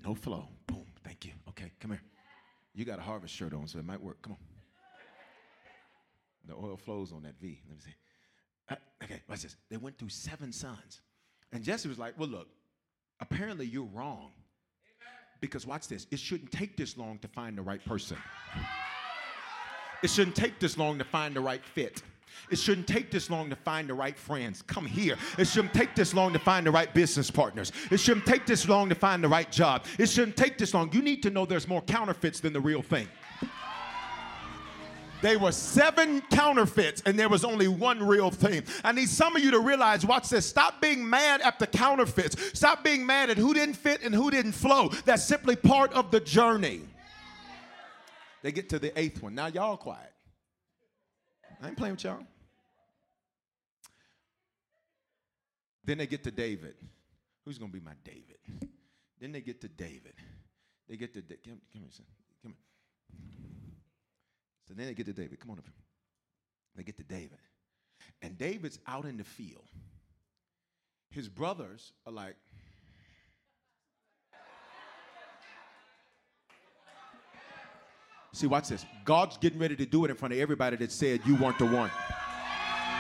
[0.06, 0.48] No flow.
[0.68, 0.86] Boom.
[1.04, 1.32] Thank you.
[1.50, 2.02] Okay, come here.
[2.74, 4.22] You got a harvest shirt on, so it might work.
[4.22, 4.38] Come on.
[6.48, 7.60] The oil flows on that V.
[7.68, 7.96] Let me see.
[8.70, 9.56] Uh, okay, watch this.
[9.70, 11.02] They went through seven sons.
[11.52, 12.48] And Jesse was like, Well, look,
[13.20, 14.32] apparently you're wrong.
[15.42, 18.18] Because watch this, it shouldn't take this long to find the right person.
[20.04, 22.04] It shouldn't take this long to find the right fit.
[22.50, 24.62] It shouldn't take this long to find the right friends.
[24.62, 25.18] Come here.
[25.38, 27.72] It shouldn't take this long to find the right business partners.
[27.92, 29.86] It shouldn't take this long to find the right job.
[29.98, 30.92] It shouldn't take this long.
[30.94, 33.08] You need to know there's more counterfeits than the real thing.
[35.22, 38.64] There were seven counterfeits and there was only one real thing.
[38.84, 40.46] I need some of you to realize, watch this.
[40.46, 42.36] Stop being mad at the counterfeits.
[42.58, 44.90] Stop being mad at who didn't fit and who didn't flow.
[45.06, 46.82] That's simply part of the journey.
[48.44, 49.34] They get to the eighth one.
[49.34, 50.12] Now, y'all quiet.
[51.62, 52.20] I ain't playing with y'all.
[55.84, 56.76] Then they get to David.
[57.44, 58.72] Who's going to be my David?
[59.20, 60.14] Then they get to David.
[60.90, 62.06] They get to da- come, come here, son.
[62.42, 63.20] Come here.
[64.68, 65.40] So then they get to David.
[65.40, 65.66] Come on up.
[66.76, 67.38] They get to David.
[68.22, 69.68] And David's out in the field.
[71.12, 72.36] His brothers are like,
[78.36, 78.86] See, watch this.
[79.06, 81.66] God's getting ready to do it in front of everybody that said you weren't the
[81.66, 81.90] one.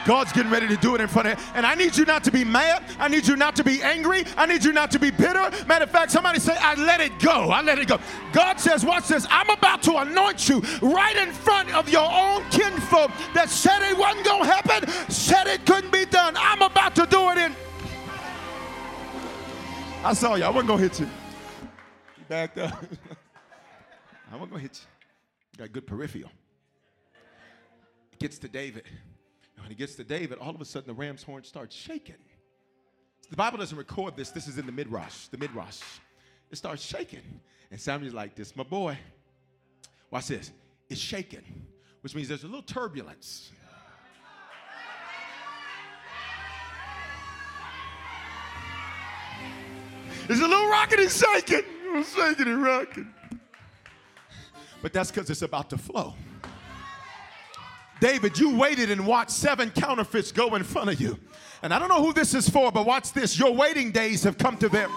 [0.06, 1.52] God's getting ready to do it in front of.
[1.56, 2.84] And I need you not to be mad.
[2.98, 4.24] I need you not to be angry.
[4.38, 5.52] I need you not to be bitter.
[5.68, 7.50] Matter of fact, somebody say, I let it go.
[7.50, 8.00] I let it go.
[8.32, 9.28] God says, watch this.
[9.30, 13.98] I'm about to anoint you right in front of your own kinfolk that said it
[13.98, 16.36] wasn't going to happen, said it couldn't be done.
[16.38, 17.54] I'm about to do it in.
[20.02, 20.46] I saw you.
[20.46, 21.08] I wasn't going to hit you.
[22.18, 22.72] You backed up.
[24.32, 24.95] I wasn't going to hit you.
[25.58, 26.32] Got good peripheral.
[28.12, 28.84] It Gets to David.
[29.56, 32.16] And when he gets to David, all of a sudden the ram's horn starts shaking.
[33.30, 34.30] The Bible doesn't record this.
[34.32, 35.28] This is in the midrash.
[35.28, 35.80] The midrash.
[36.52, 37.22] It starts shaking.
[37.72, 38.98] And Samuel's like, this my boy.
[40.12, 40.52] Watch this.
[40.90, 41.42] It's shaking,
[42.02, 43.52] which means there's a little turbulence.
[50.28, 51.64] There's a little rocking and shaking.
[52.04, 53.14] shaking and rocking
[54.86, 56.14] but that's because it's about to flow.
[58.00, 61.18] David, you waited and watched seven counterfeits go in front of you.
[61.64, 63.40] And I don't know who this is for, but watch this.
[63.40, 64.92] Your waiting days have come to them.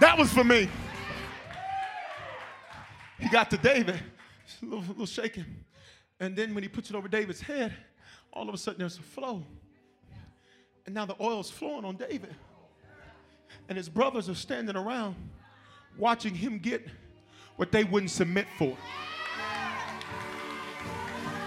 [0.00, 0.68] That was for me.
[3.20, 4.00] He got to David,
[4.62, 5.44] a little, a little shaking.
[6.18, 7.72] And then when he puts it over David's head,
[8.32, 9.44] all of a sudden there's a flow.
[10.86, 12.34] And now the oil's flowing on David.
[13.68, 15.14] And his brothers are standing around
[15.98, 16.86] watching him get
[17.56, 18.76] what they wouldn't submit for.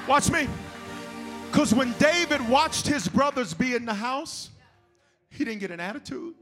[0.07, 0.47] Watch me.
[1.49, 4.49] Because when David watched his brothers be in the house,
[5.29, 6.35] he didn't get an attitude.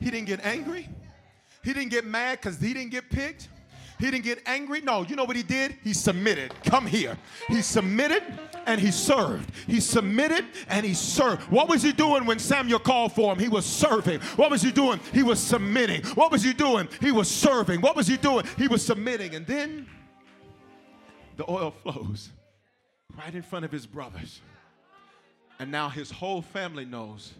[0.00, 0.88] He didn't get angry.
[1.64, 3.48] He didn't get mad because he didn't get picked.
[3.98, 4.80] He didn't get angry.
[4.80, 5.76] No, you know what he did?
[5.82, 6.54] He submitted.
[6.64, 7.16] Come here.
[7.48, 8.22] He submitted
[8.66, 9.50] and he served.
[9.66, 11.42] He submitted and he served.
[11.50, 13.38] What was he doing when Samuel called for him?
[13.38, 14.20] He was serving.
[14.36, 15.00] What was he doing?
[15.12, 16.04] He was submitting.
[16.14, 16.88] What was he doing?
[17.00, 17.80] He was serving.
[17.80, 18.46] What was he doing?
[18.56, 19.34] He was submitting.
[19.34, 19.86] And then
[21.36, 22.30] the oil flows
[23.16, 24.40] right in front of his brothers.
[25.58, 27.32] And now his whole family knows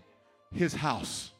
[0.52, 1.30] his house.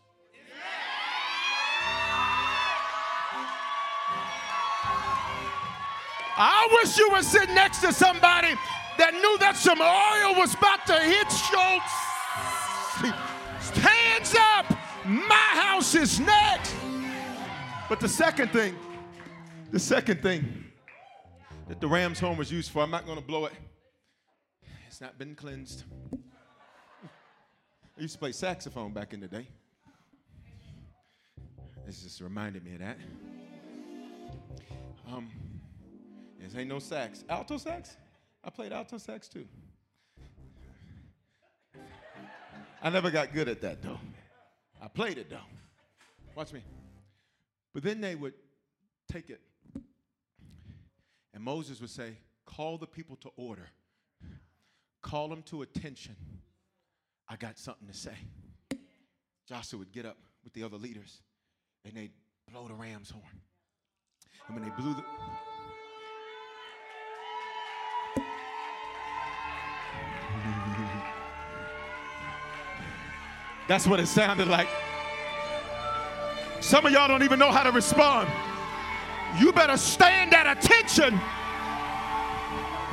[6.41, 8.55] I wish you were sitting next to somebody
[8.97, 11.93] that knew that some oil was about to hit Schultz.
[13.77, 14.79] Hands up!
[15.05, 16.75] My house is next.
[17.89, 18.77] But the second thing,
[19.73, 20.65] the second thing
[21.67, 23.53] that the Rams horn was used for, I'm not going to blow it.
[24.87, 25.85] It's not been cleansed.
[27.97, 29.49] I used to play saxophone back in the day.
[31.85, 32.99] This just reminded me of that.
[35.11, 35.31] Um,
[36.39, 37.25] this ain't no sax.
[37.29, 37.97] Alto sax?
[38.45, 39.47] I played alto sax too.
[42.83, 43.99] I never got good at that though.
[44.81, 45.37] I played it though.
[46.37, 46.63] Watch me.
[47.75, 48.35] But then they would
[49.11, 49.41] take it,
[51.35, 52.17] and Moses would say,
[52.47, 53.69] Call the people to order,
[55.03, 56.17] call them to attention.
[57.29, 58.15] I got something to say.
[59.49, 61.21] Joshua would get up with the other leaders,
[61.85, 62.13] and they'd
[62.51, 63.41] blow the ram's horn.
[64.47, 65.05] And when they blew the
[73.69, 74.69] That's what it sounded like.
[76.61, 78.29] Some of y'all don't even know how to respond.
[79.39, 81.21] You better stand at attention.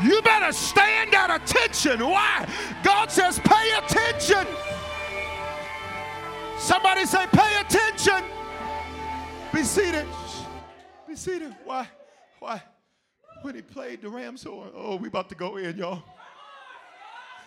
[0.03, 2.01] You better stand at attention.
[2.01, 2.47] Why?
[2.83, 4.45] God says, pay attention.
[6.59, 8.23] Somebody say, pay attention.
[9.53, 10.05] Be seated.
[11.07, 11.55] Be seated.
[11.63, 11.87] Why?
[12.39, 12.61] Why?
[13.41, 16.03] When he played the ram's horn, oh, we about to go in, y'all.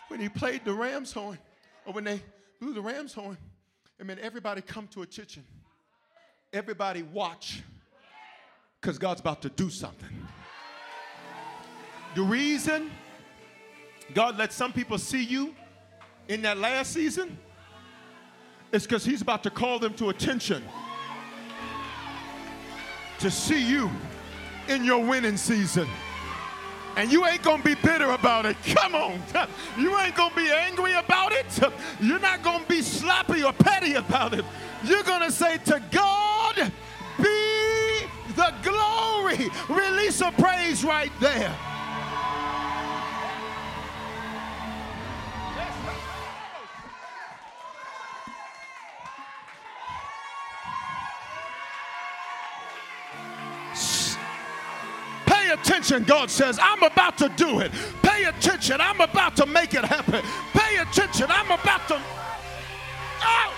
[0.09, 1.39] When he played the ram's horn,
[1.85, 2.23] or when they
[2.61, 3.37] blew the ram's horn,
[3.99, 5.45] it meant everybody come to a attention.
[6.53, 7.63] Everybody watch,
[8.81, 10.09] because God's about to do something.
[12.15, 12.91] The reason
[14.15, 15.55] God let some people see you
[16.29, 17.37] in that last season
[18.73, 20.65] is because He's about to call them to attention
[23.19, 23.91] to see you
[24.69, 25.89] in your winning season.
[26.99, 28.57] And you ain't gonna be bitter about it.
[28.75, 29.23] Come on.
[29.79, 31.47] You ain't gonna be angry about it.
[32.01, 34.45] You're not gonna be sloppy or petty about it.
[34.83, 36.73] You're gonna say, To God
[37.19, 38.01] be
[38.35, 39.49] the glory.
[39.69, 41.57] Release a praise right there.
[55.79, 56.59] Attention, God says.
[56.61, 57.71] I'm about to do it.
[58.03, 58.81] Pay attention.
[58.81, 60.23] I'm about to make it happen.
[60.53, 61.27] Pay attention.
[61.29, 62.01] I'm about to.
[63.23, 63.55] Oh!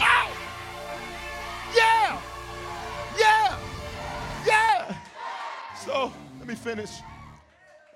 [0.00, 0.30] Oh!
[1.74, 2.20] Yeah!
[3.18, 3.58] Yeah!
[4.46, 4.96] Yeah!
[5.84, 6.90] So, let me finish.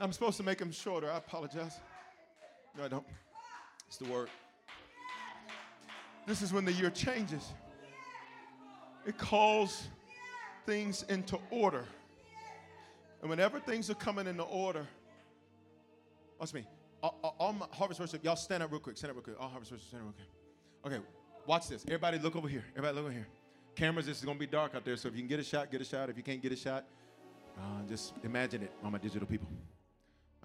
[0.00, 1.10] I'm supposed to make them shorter.
[1.10, 1.80] I apologize.
[2.76, 3.06] No, I don't.
[3.86, 4.30] It's the word.
[6.26, 7.52] This is when the year changes.
[9.06, 9.88] It calls
[10.64, 11.84] things into order.
[13.24, 14.86] And whenever things are coming into order,
[16.38, 16.66] watch me.
[17.02, 18.98] All, all, all my harvest worship, y'all stand up real quick.
[18.98, 19.40] Stand up real quick.
[19.40, 20.92] All harvest worship, stand up real quick.
[20.92, 21.06] Okay,
[21.46, 21.86] watch this.
[21.86, 22.62] Everybody look over here.
[22.76, 23.26] Everybody look over here.
[23.76, 25.72] Cameras, this is gonna be dark out there, so if you can get a shot,
[25.72, 26.10] get a shot.
[26.10, 26.84] If you can't get a shot,
[27.56, 29.48] uh, just imagine it on my digital people.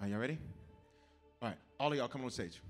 [0.00, 0.38] Are y'all ready?
[1.42, 2.62] All right, all of y'all come on stage.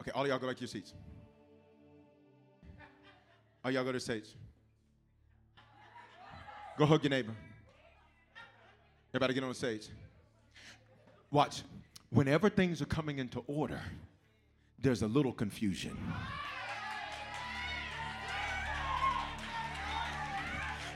[0.00, 0.94] Okay, all of y'all go back to your seats.
[3.62, 4.28] All y'all go to stage.
[6.76, 7.34] Go hug your neighbor.
[9.10, 9.88] Everybody get on the stage.
[11.30, 11.62] Watch.
[12.10, 13.80] Whenever things are coming into order,
[14.80, 15.96] there's a little confusion.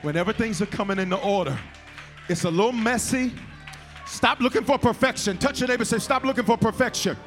[0.01, 1.57] Whenever things are coming into order,
[2.29, 3.33] it's a little messy.
[4.05, 5.37] Stop looking for perfection.
[5.37, 7.17] Touch your neighbor say, Stop looking for perfection.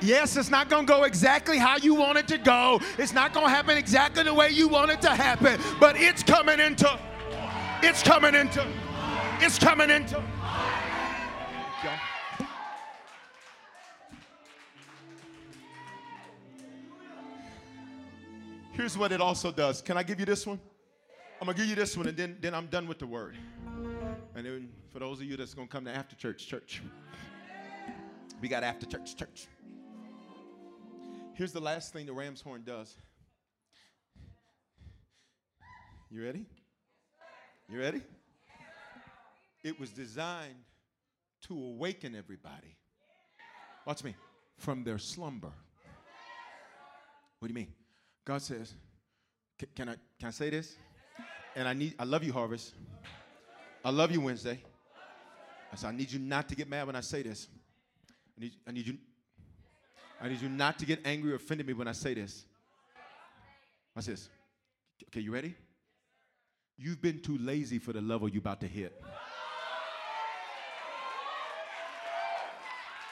[0.00, 2.80] Yes, it's not going to go exactly how you want it to go.
[2.98, 6.22] It's not going to happen exactly the way you want it to happen, but it's
[6.22, 6.88] coming into,
[7.82, 8.66] it's coming into,
[9.40, 10.22] it's coming into.
[18.72, 19.82] Here's what it also does.
[19.82, 20.60] Can I give you this one?
[21.40, 23.36] I'm gonna give you this one, and then, then I'm done with the word.
[24.36, 26.80] And then for those of you that's gonna come to after church, church.
[28.40, 29.48] We got after church, church.
[31.34, 32.96] Here's the last thing the ram's horn does.
[36.08, 36.46] You ready?
[37.70, 38.00] You ready?
[39.62, 40.54] It was designed
[41.42, 42.76] to awaken everybody.
[43.84, 44.14] Watch me.
[44.56, 45.52] From their slumber.
[47.38, 47.72] What do you mean?
[48.24, 48.72] God says,
[49.76, 50.76] can I can I say this?
[51.54, 52.74] And I need I love you, Harvest.
[53.84, 54.60] I love you, Wednesday.
[55.72, 57.48] I said, I need you not to get mad when I say this.
[58.36, 58.98] I need, I need you
[60.20, 62.44] I need you not to get angry or offended me when I say this.
[63.94, 64.28] Watch this.
[65.08, 65.54] Okay, you ready?
[66.80, 69.02] You've been too lazy for the level you're about to hit.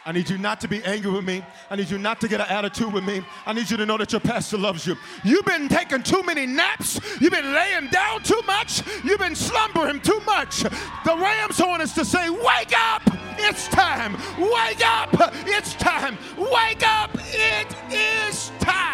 [0.04, 1.44] I need you not to be angry with me.
[1.68, 3.22] I need you not to get an attitude with me.
[3.44, 4.96] I need you to know that your pastor loves you.
[5.24, 7.00] You've been taking too many naps.
[7.20, 8.82] You've been laying down too much.
[9.02, 10.60] You've been slumbering too much.
[10.60, 13.02] The Rams horn is to say, Wake up!
[13.36, 14.12] It's time.
[14.38, 15.10] Wake up!
[15.44, 16.16] It's time.
[16.38, 17.10] Wake up!
[17.32, 18.85] It is time.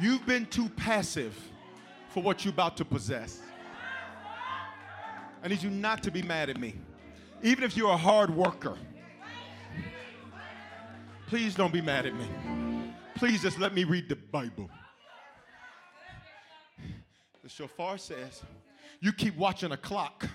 [0.00, 1.36] You've been too passive
[2.10, 3.40] for what you're about to possess.
[5.42, 6.74] I need you not to be mad at me
[7.42, 8.76] even if you're a hard worker,
[11.28, 12.26] please don't be mad at me.
[13.14, 14.68] Please just let me read the Bible.
[17.42, 18.42] The shofar says,
[19.00, 20.28] You keep watching a clock.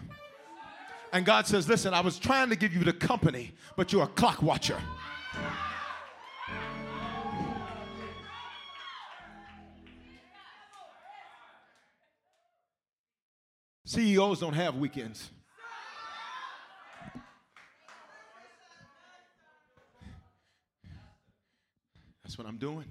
[1.14, 4.07] And God says, Listen, I was trying to give you the company, but you're a
[4.07, 4.80] clock watcher.
[13.91, 15.29] CEOs don't have weekends.
[22.23, 22.85] That's what I'm doing.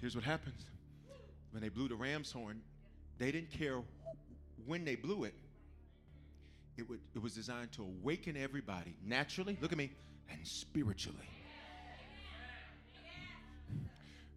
[0.00, 0.64] Here's what happens
[1.52, 2.60] when they blew the ram's horn,
[3.18, 3.82] they didn't care
[4.66, 5.34] when they blew it.
[6.76, 9.92] It, would, it was designed to awaken everybody naturally, look at me,
[10.28, 11.18] and spiritually.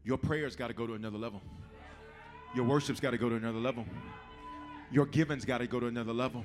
[0.04, 1.42] Your prayers got to go to another level.
[2.56, 3.86] Your worship's got to go to another level.
[4.92, 6.44] Your giving's got to go to another level.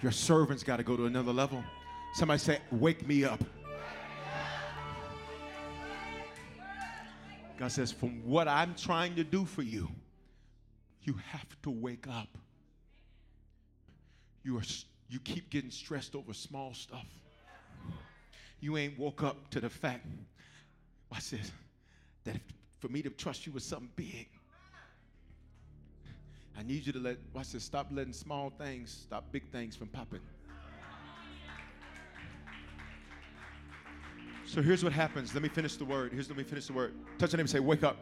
[0.00, 1.62] Your servant's got to go to another level.
[2.14, 3.42] Somebody say, Wake me up.
[7.62, 9.88] God says, from what I'm trying to do for you,
[11.04, 12.26] you have to wake up.
[14.42, 14.62] You, are,
[15.08, 17.06] you keep getting stressed over small stuff.
[18.58, 20.04] You ain't woke up to the fact,
[21.10, 21.52] watch this,
[22.24, 22.42] that if,
[22.80, 24.28] for me to trust you with something big,
[26.58, 29.88] I need you to let, watch this, stop letting small things stop big things from
[29.88, 30.20] popping.
[34.44, 35.32] So here's what happens.
[35.32, 36.12] Let me finish the word.
[36.12, 36.94] Here's let me finish the word.
[37.18, 37.96] Touch your name and say, wake up.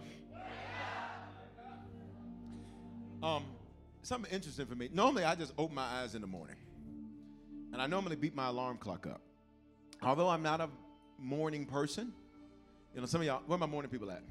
[3.22, 3.44] Um,
[4.02, 4.88] something interesting for me.
[4.92, 6.56] Normally I just open my eyes in the morning.
[7.72, 9.20] And I normally beat my alarm clock up.
[10.02, 10.68] Although I'm not a
[11.18, 12.12] morning person,
[12.94, 14.22] you know, some of y'all, where my morning people at?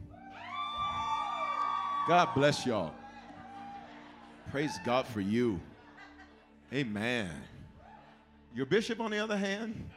[2.07, 2.93] God bless y'all.
[4.51, 5.59] Praise God for you.
[6.73, 7.29] Amen.
[8.55, 9.89] Your bishop, on the other hand,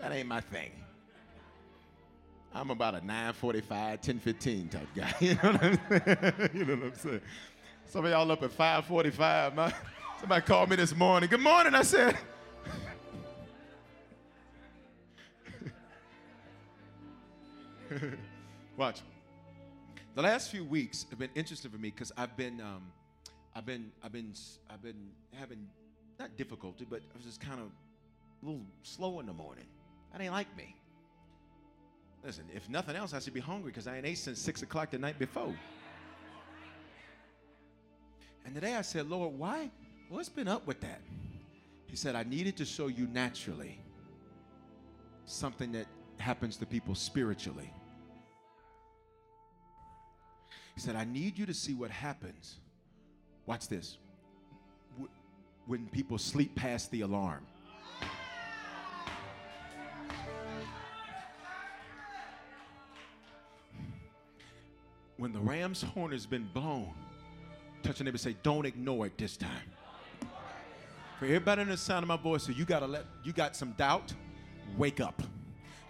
[0.00, 0.72] that ain't my thing.
[2.52, 5.14] I'm about a 945, 1015 type guy.
[5.20, 6.50] You know what I'm saying?
[6.54, 7.20] you know what I'm saying?
[7.86, 9.54] Some of y'all up at 545.
[9.54, 9.72] My,
[10.18, 11.30] somebody called me this morning.
[11.30, 12.18] Good morning, I said.
[18.76, 19.02] Watch.
[20.14, 22.82] The last few weeks have been interesting for me because I've been, um,
[23.56, 24.34] I've been, I've been,
[24.68, 25.08] I've been
[25.38, 25.66] having
[26.20, 29.64] not difficulty, but I was just kind of a little slow in the morning.
[30.12, 30.76] That ain't like me.
[32.22, 34.90] Listen, if nothing else, I should be hungry because I ain't ate since six o'clock
[34.90, 35.54] the night before.
[38.44, 39.70] And today I said, Lord, why?
[40.10, 41.00] What's been up with that?
[41.86, 43.80] He said, I needed to show you naturally
[45.24, 45.86] something that
[46.18, 47.72] happens to people spiritually.
[50.74, 52.58] He said, I need you to see what happens.
[53.46, 53.98] Watch this.
[55.66, 57.46] When people sleep past the alarm.
[65.22, 66.92] when the ram's horn has been blown,
[67.84, 69.70] touch your neighbor say, Don't ignore it this time.
[71.20, 73.70] For everybody under the sound of my voice, so you gotta let you got some
[73.74, 74.12] doubt,
[74.76, 75.22] wake up.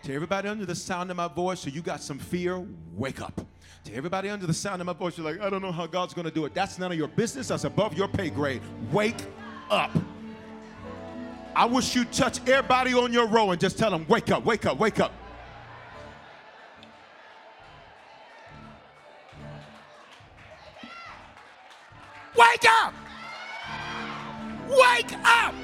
[0.02, 2.62] To everybody under the sound of my voice, so you got some fear,
[2.94, 3.40] wake up.
[3.84, 6.14] To everybody under the sound of my voice, you're like, I don't know how God's
[6.14, 6.54] gonna do it.
[6.54, 7.48] That's none of your business.
[7.48, 8.62] That's above your pay grade.
[8.92, 9.24] Wake
[9.70, 9.90] up.
[11.54, 14.64] I wish you touch everybody on your row and just tell them, wake up, wake
[14.66, 15.12] up, wake up.
[22.34, 22.94] Wake up!
[24.68, 25.54] Wake up!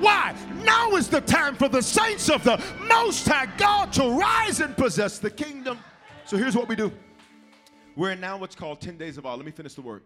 [0.00, 0.34] Why?
[0.64, 4.76] Now is the time for the saints of the Most High God to rise and
[4.76, 5.78] possess the kingdom.
[6.28, 6.92] So here's what we do.
[7.96, 9.34] We're in now what's called 10 days of awe.
[9.34, 10.02] Let me finish the word.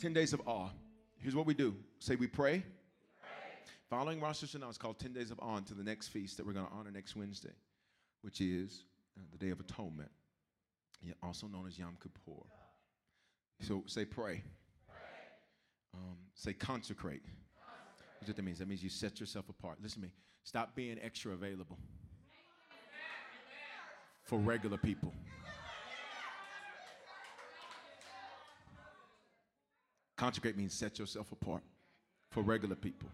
[0.00, 0.68] 10 days of awe.
[1.16, 1.74] Here's what we do.
[1.98, 2.62] Say we pray.
[3.88, 6.52] Following Rosh Hashanah is called 10 days of awe to the next feast that we're
[6.52, 7.50] going to honor next Wednesday,
[8.22, 8.84] which is
[9.18, 10.12] uh, the Day of Atonement,
[11.20, 12.46] also known as Yom Kippur.
[13.60, 14.44] So say pray.
[15.92, 17.22] Um, say consecrate.
[18.20, 18.60] That's what that means.
[18.60, 19.78] That means you set yourself apart.
[19.82, 20.12] Listen to me.
[20.44, 21.76] Stop being extra available
[24.22, 25.12] for regular people.
[30.20, 31.62] Consecrate means set yourself apart
[32.30, 33.08] for regular people.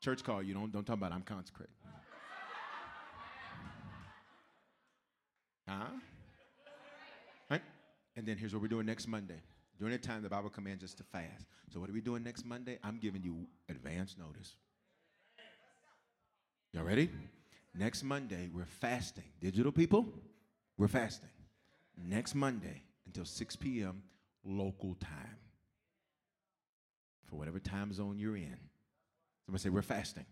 [0.00, 1.74] Church call, you don't, don't talk about I'm consecrated.
[5.66, 5.86] Huh?
[7.50, 7.62] Right?
[8.14, 9.40] And then here's what we're doing next Monday.
[9.76, 11.46] During the time the Bible commands us to fast.
[11.72, 12.78] So what are we doing next Monday?
[12.84, 14.54] I'm giving you advance notice.
[16.72, 17.10] Y'all ready?
[17.74, 19.24] Next Monday, we're fasting.
[19.40, 20.06] Digital people,
[20.78, 21.30] we're fasting.
[21.98, 24.00] Next Monday until 6 p.m.
[24.44, 25.38] local time.
[27.34, 28.56] For whatever time zone you're in.
[29.44, 30.24] Somebody say, We're fasting.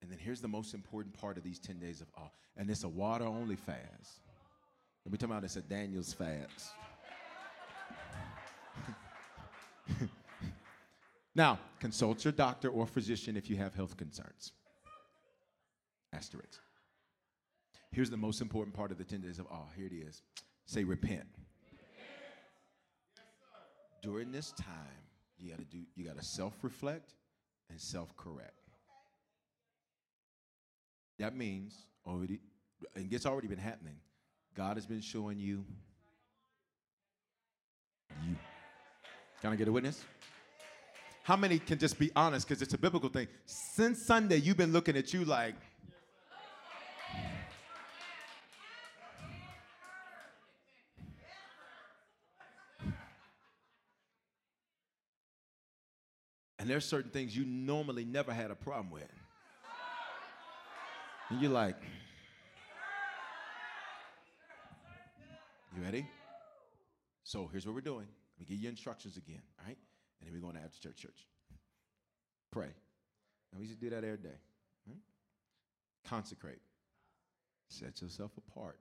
[0.00, 2.30] And then here's the most important part of these 10 days of awe.
[2.56, 4.22] And it's a water only fast.
[5.04, 6.70] Let me tell you about it's a Daniel's fast.
[11.34, 14.52] now, consult your doctor or physician if you have health concerns.
[16.14, 16.58] Asterisk.
[17.92, 19.68] Here's the most important part of the 10 days of awe.
[19.76, 20.22] Here it is.
[20.64, 21.26] Say repent.
[24.02, 25.03] During this time,
[25.38, 27.14] you gotta do you gotta self-reflect
[27.70, 28.60] and self-correct.
[31.18, 31.76] That means
[32.06, 32.40] already
[32.94, 33.96] and it's already been happening.
[34.54, 35.64] God has been showing you
[38.26, 38.36] you
[39.40, 40.02] can I get a witness?
[41.24, 43.28] How many can just be honest because it's a biblical thing?
[43.46, 45.54] Since Sunday, you've been looking at you like,
[56.64, 59.12] And there's certain things you normally never had a problem with.
[61.28, 61.76] And you're like,
[65.76, 66.06] you ready?
[67.22, 68.06] So here's what we're doing.
[68.06, 69.76] Let me give you instructions again, all right?
[70.18, 71.26] And then we're going to after church church.
[72.50, 72.70] Pray.
[73.52, 74.38] And we should do that every day.
[74.86, 74.96] Right?
[76.08, 76.62] Consecrate.
[77.68, 78.78] Set yourself apart.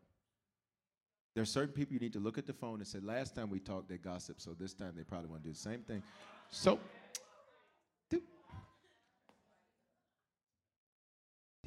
[1.36, 3.49] There are certain people you need to look at the phone and say, last time
[3.49, 6.01] we talked, they gossiped, so this time they probably want to do the same thing.
[6.49, 6.79] So,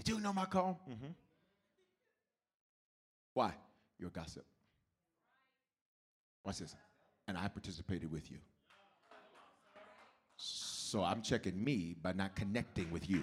[0.07, 0.81] You know my call?
[0.89, 1.13] Mm-hmm.
[3.35, 3.53] Why?
[3.99, 4.45] You're a gossip.
[6.45, 6.75] Watch this
[7.29, 8.39] and I participated with you.
[10.37, 13.23] So I'm checking me by not connecting with you.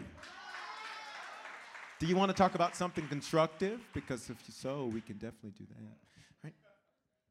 [1.99, 3.79] Do you want to talk about something constructive?
[3.93, 5.77] Because if so, we can definitely do that.
[6.43, 6.53] Right?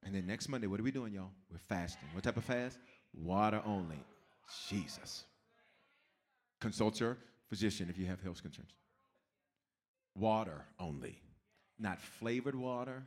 [0.03, 1.30] And then next Monday, what are we doing, y'all?
[1.50, 2.09] We're fasting.
[2.12, 2.78] What type of fast?
[3.12, 3.98] Water only.
[4.68, 5.24] Jesus.
[6.61, 8.70] Consult your physician if you have health concerns.
[10.14, 11.18] Water only.
[11.78, 13.02] Not flavored water,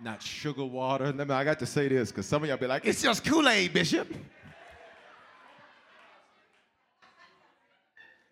[0.00, 1.12] not sugar water.
[1.12, 3.48] Me, I got to say this because some of y'all be like, it's just Kool
[3.48, 4.08] Aid, Bishop.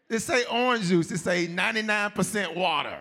[0.08, 1.10] It say orange juice.
[1.10, 2.98] It say 99% water.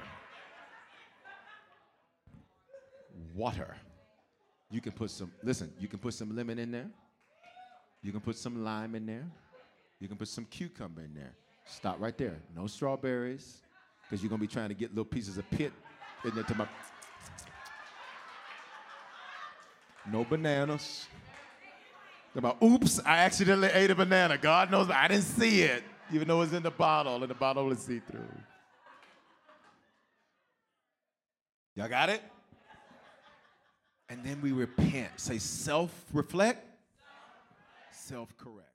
[3.36, 3.76] Water.
[4.72, 6.90] You can put some, listen, you can put some lemon in there.
[8.02, 9.26] You can put some lime in there.
[10.00, 11.34] You can put some cucumber in there.
[11.66, 12.40] Stop right there.
[12.56, 13.62] No strawberries,
[14.10, 15.74] because you're going to be trying to get little pieces of pit
[16.24, 16.68] in there to my
[20.12, 21.08] no bananas.
[22.36, 24.38] About, oops, I accidentally ate a banana.
[24.38, 27.72] God knows I didn't see it, even though it's in the bottle, and the bottle
[27.72, 28.28] is see through.
[31.76, 32.22] Y'all got it?
[34.10, 35.12] And then we repent.
[35.16, 36.66] Say self reflect,
[37.92, 38.75] self correct.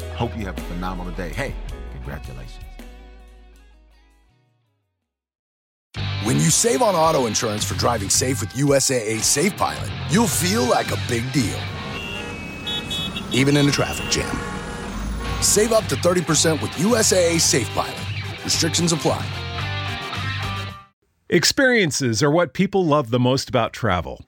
[0.21, 1.29] Hope you have a phenomenal day.
[1.29, 1.55] Hey,
[1.93, 2.63] congratulations.
[6.25, 10.91] When you save on auto insurance for driving safe with USAA SafePilot, you'll feel like
[10.91, 11.59] a big deal,
[13.31, 14.31] even in a traffic jam.
[15.41, 18.43] Save up to 30% with USAA SafePilot.
[18.43, 19.25] Restrictions apply.
[21.31, 24.27] Experiences are what people love the most about travel.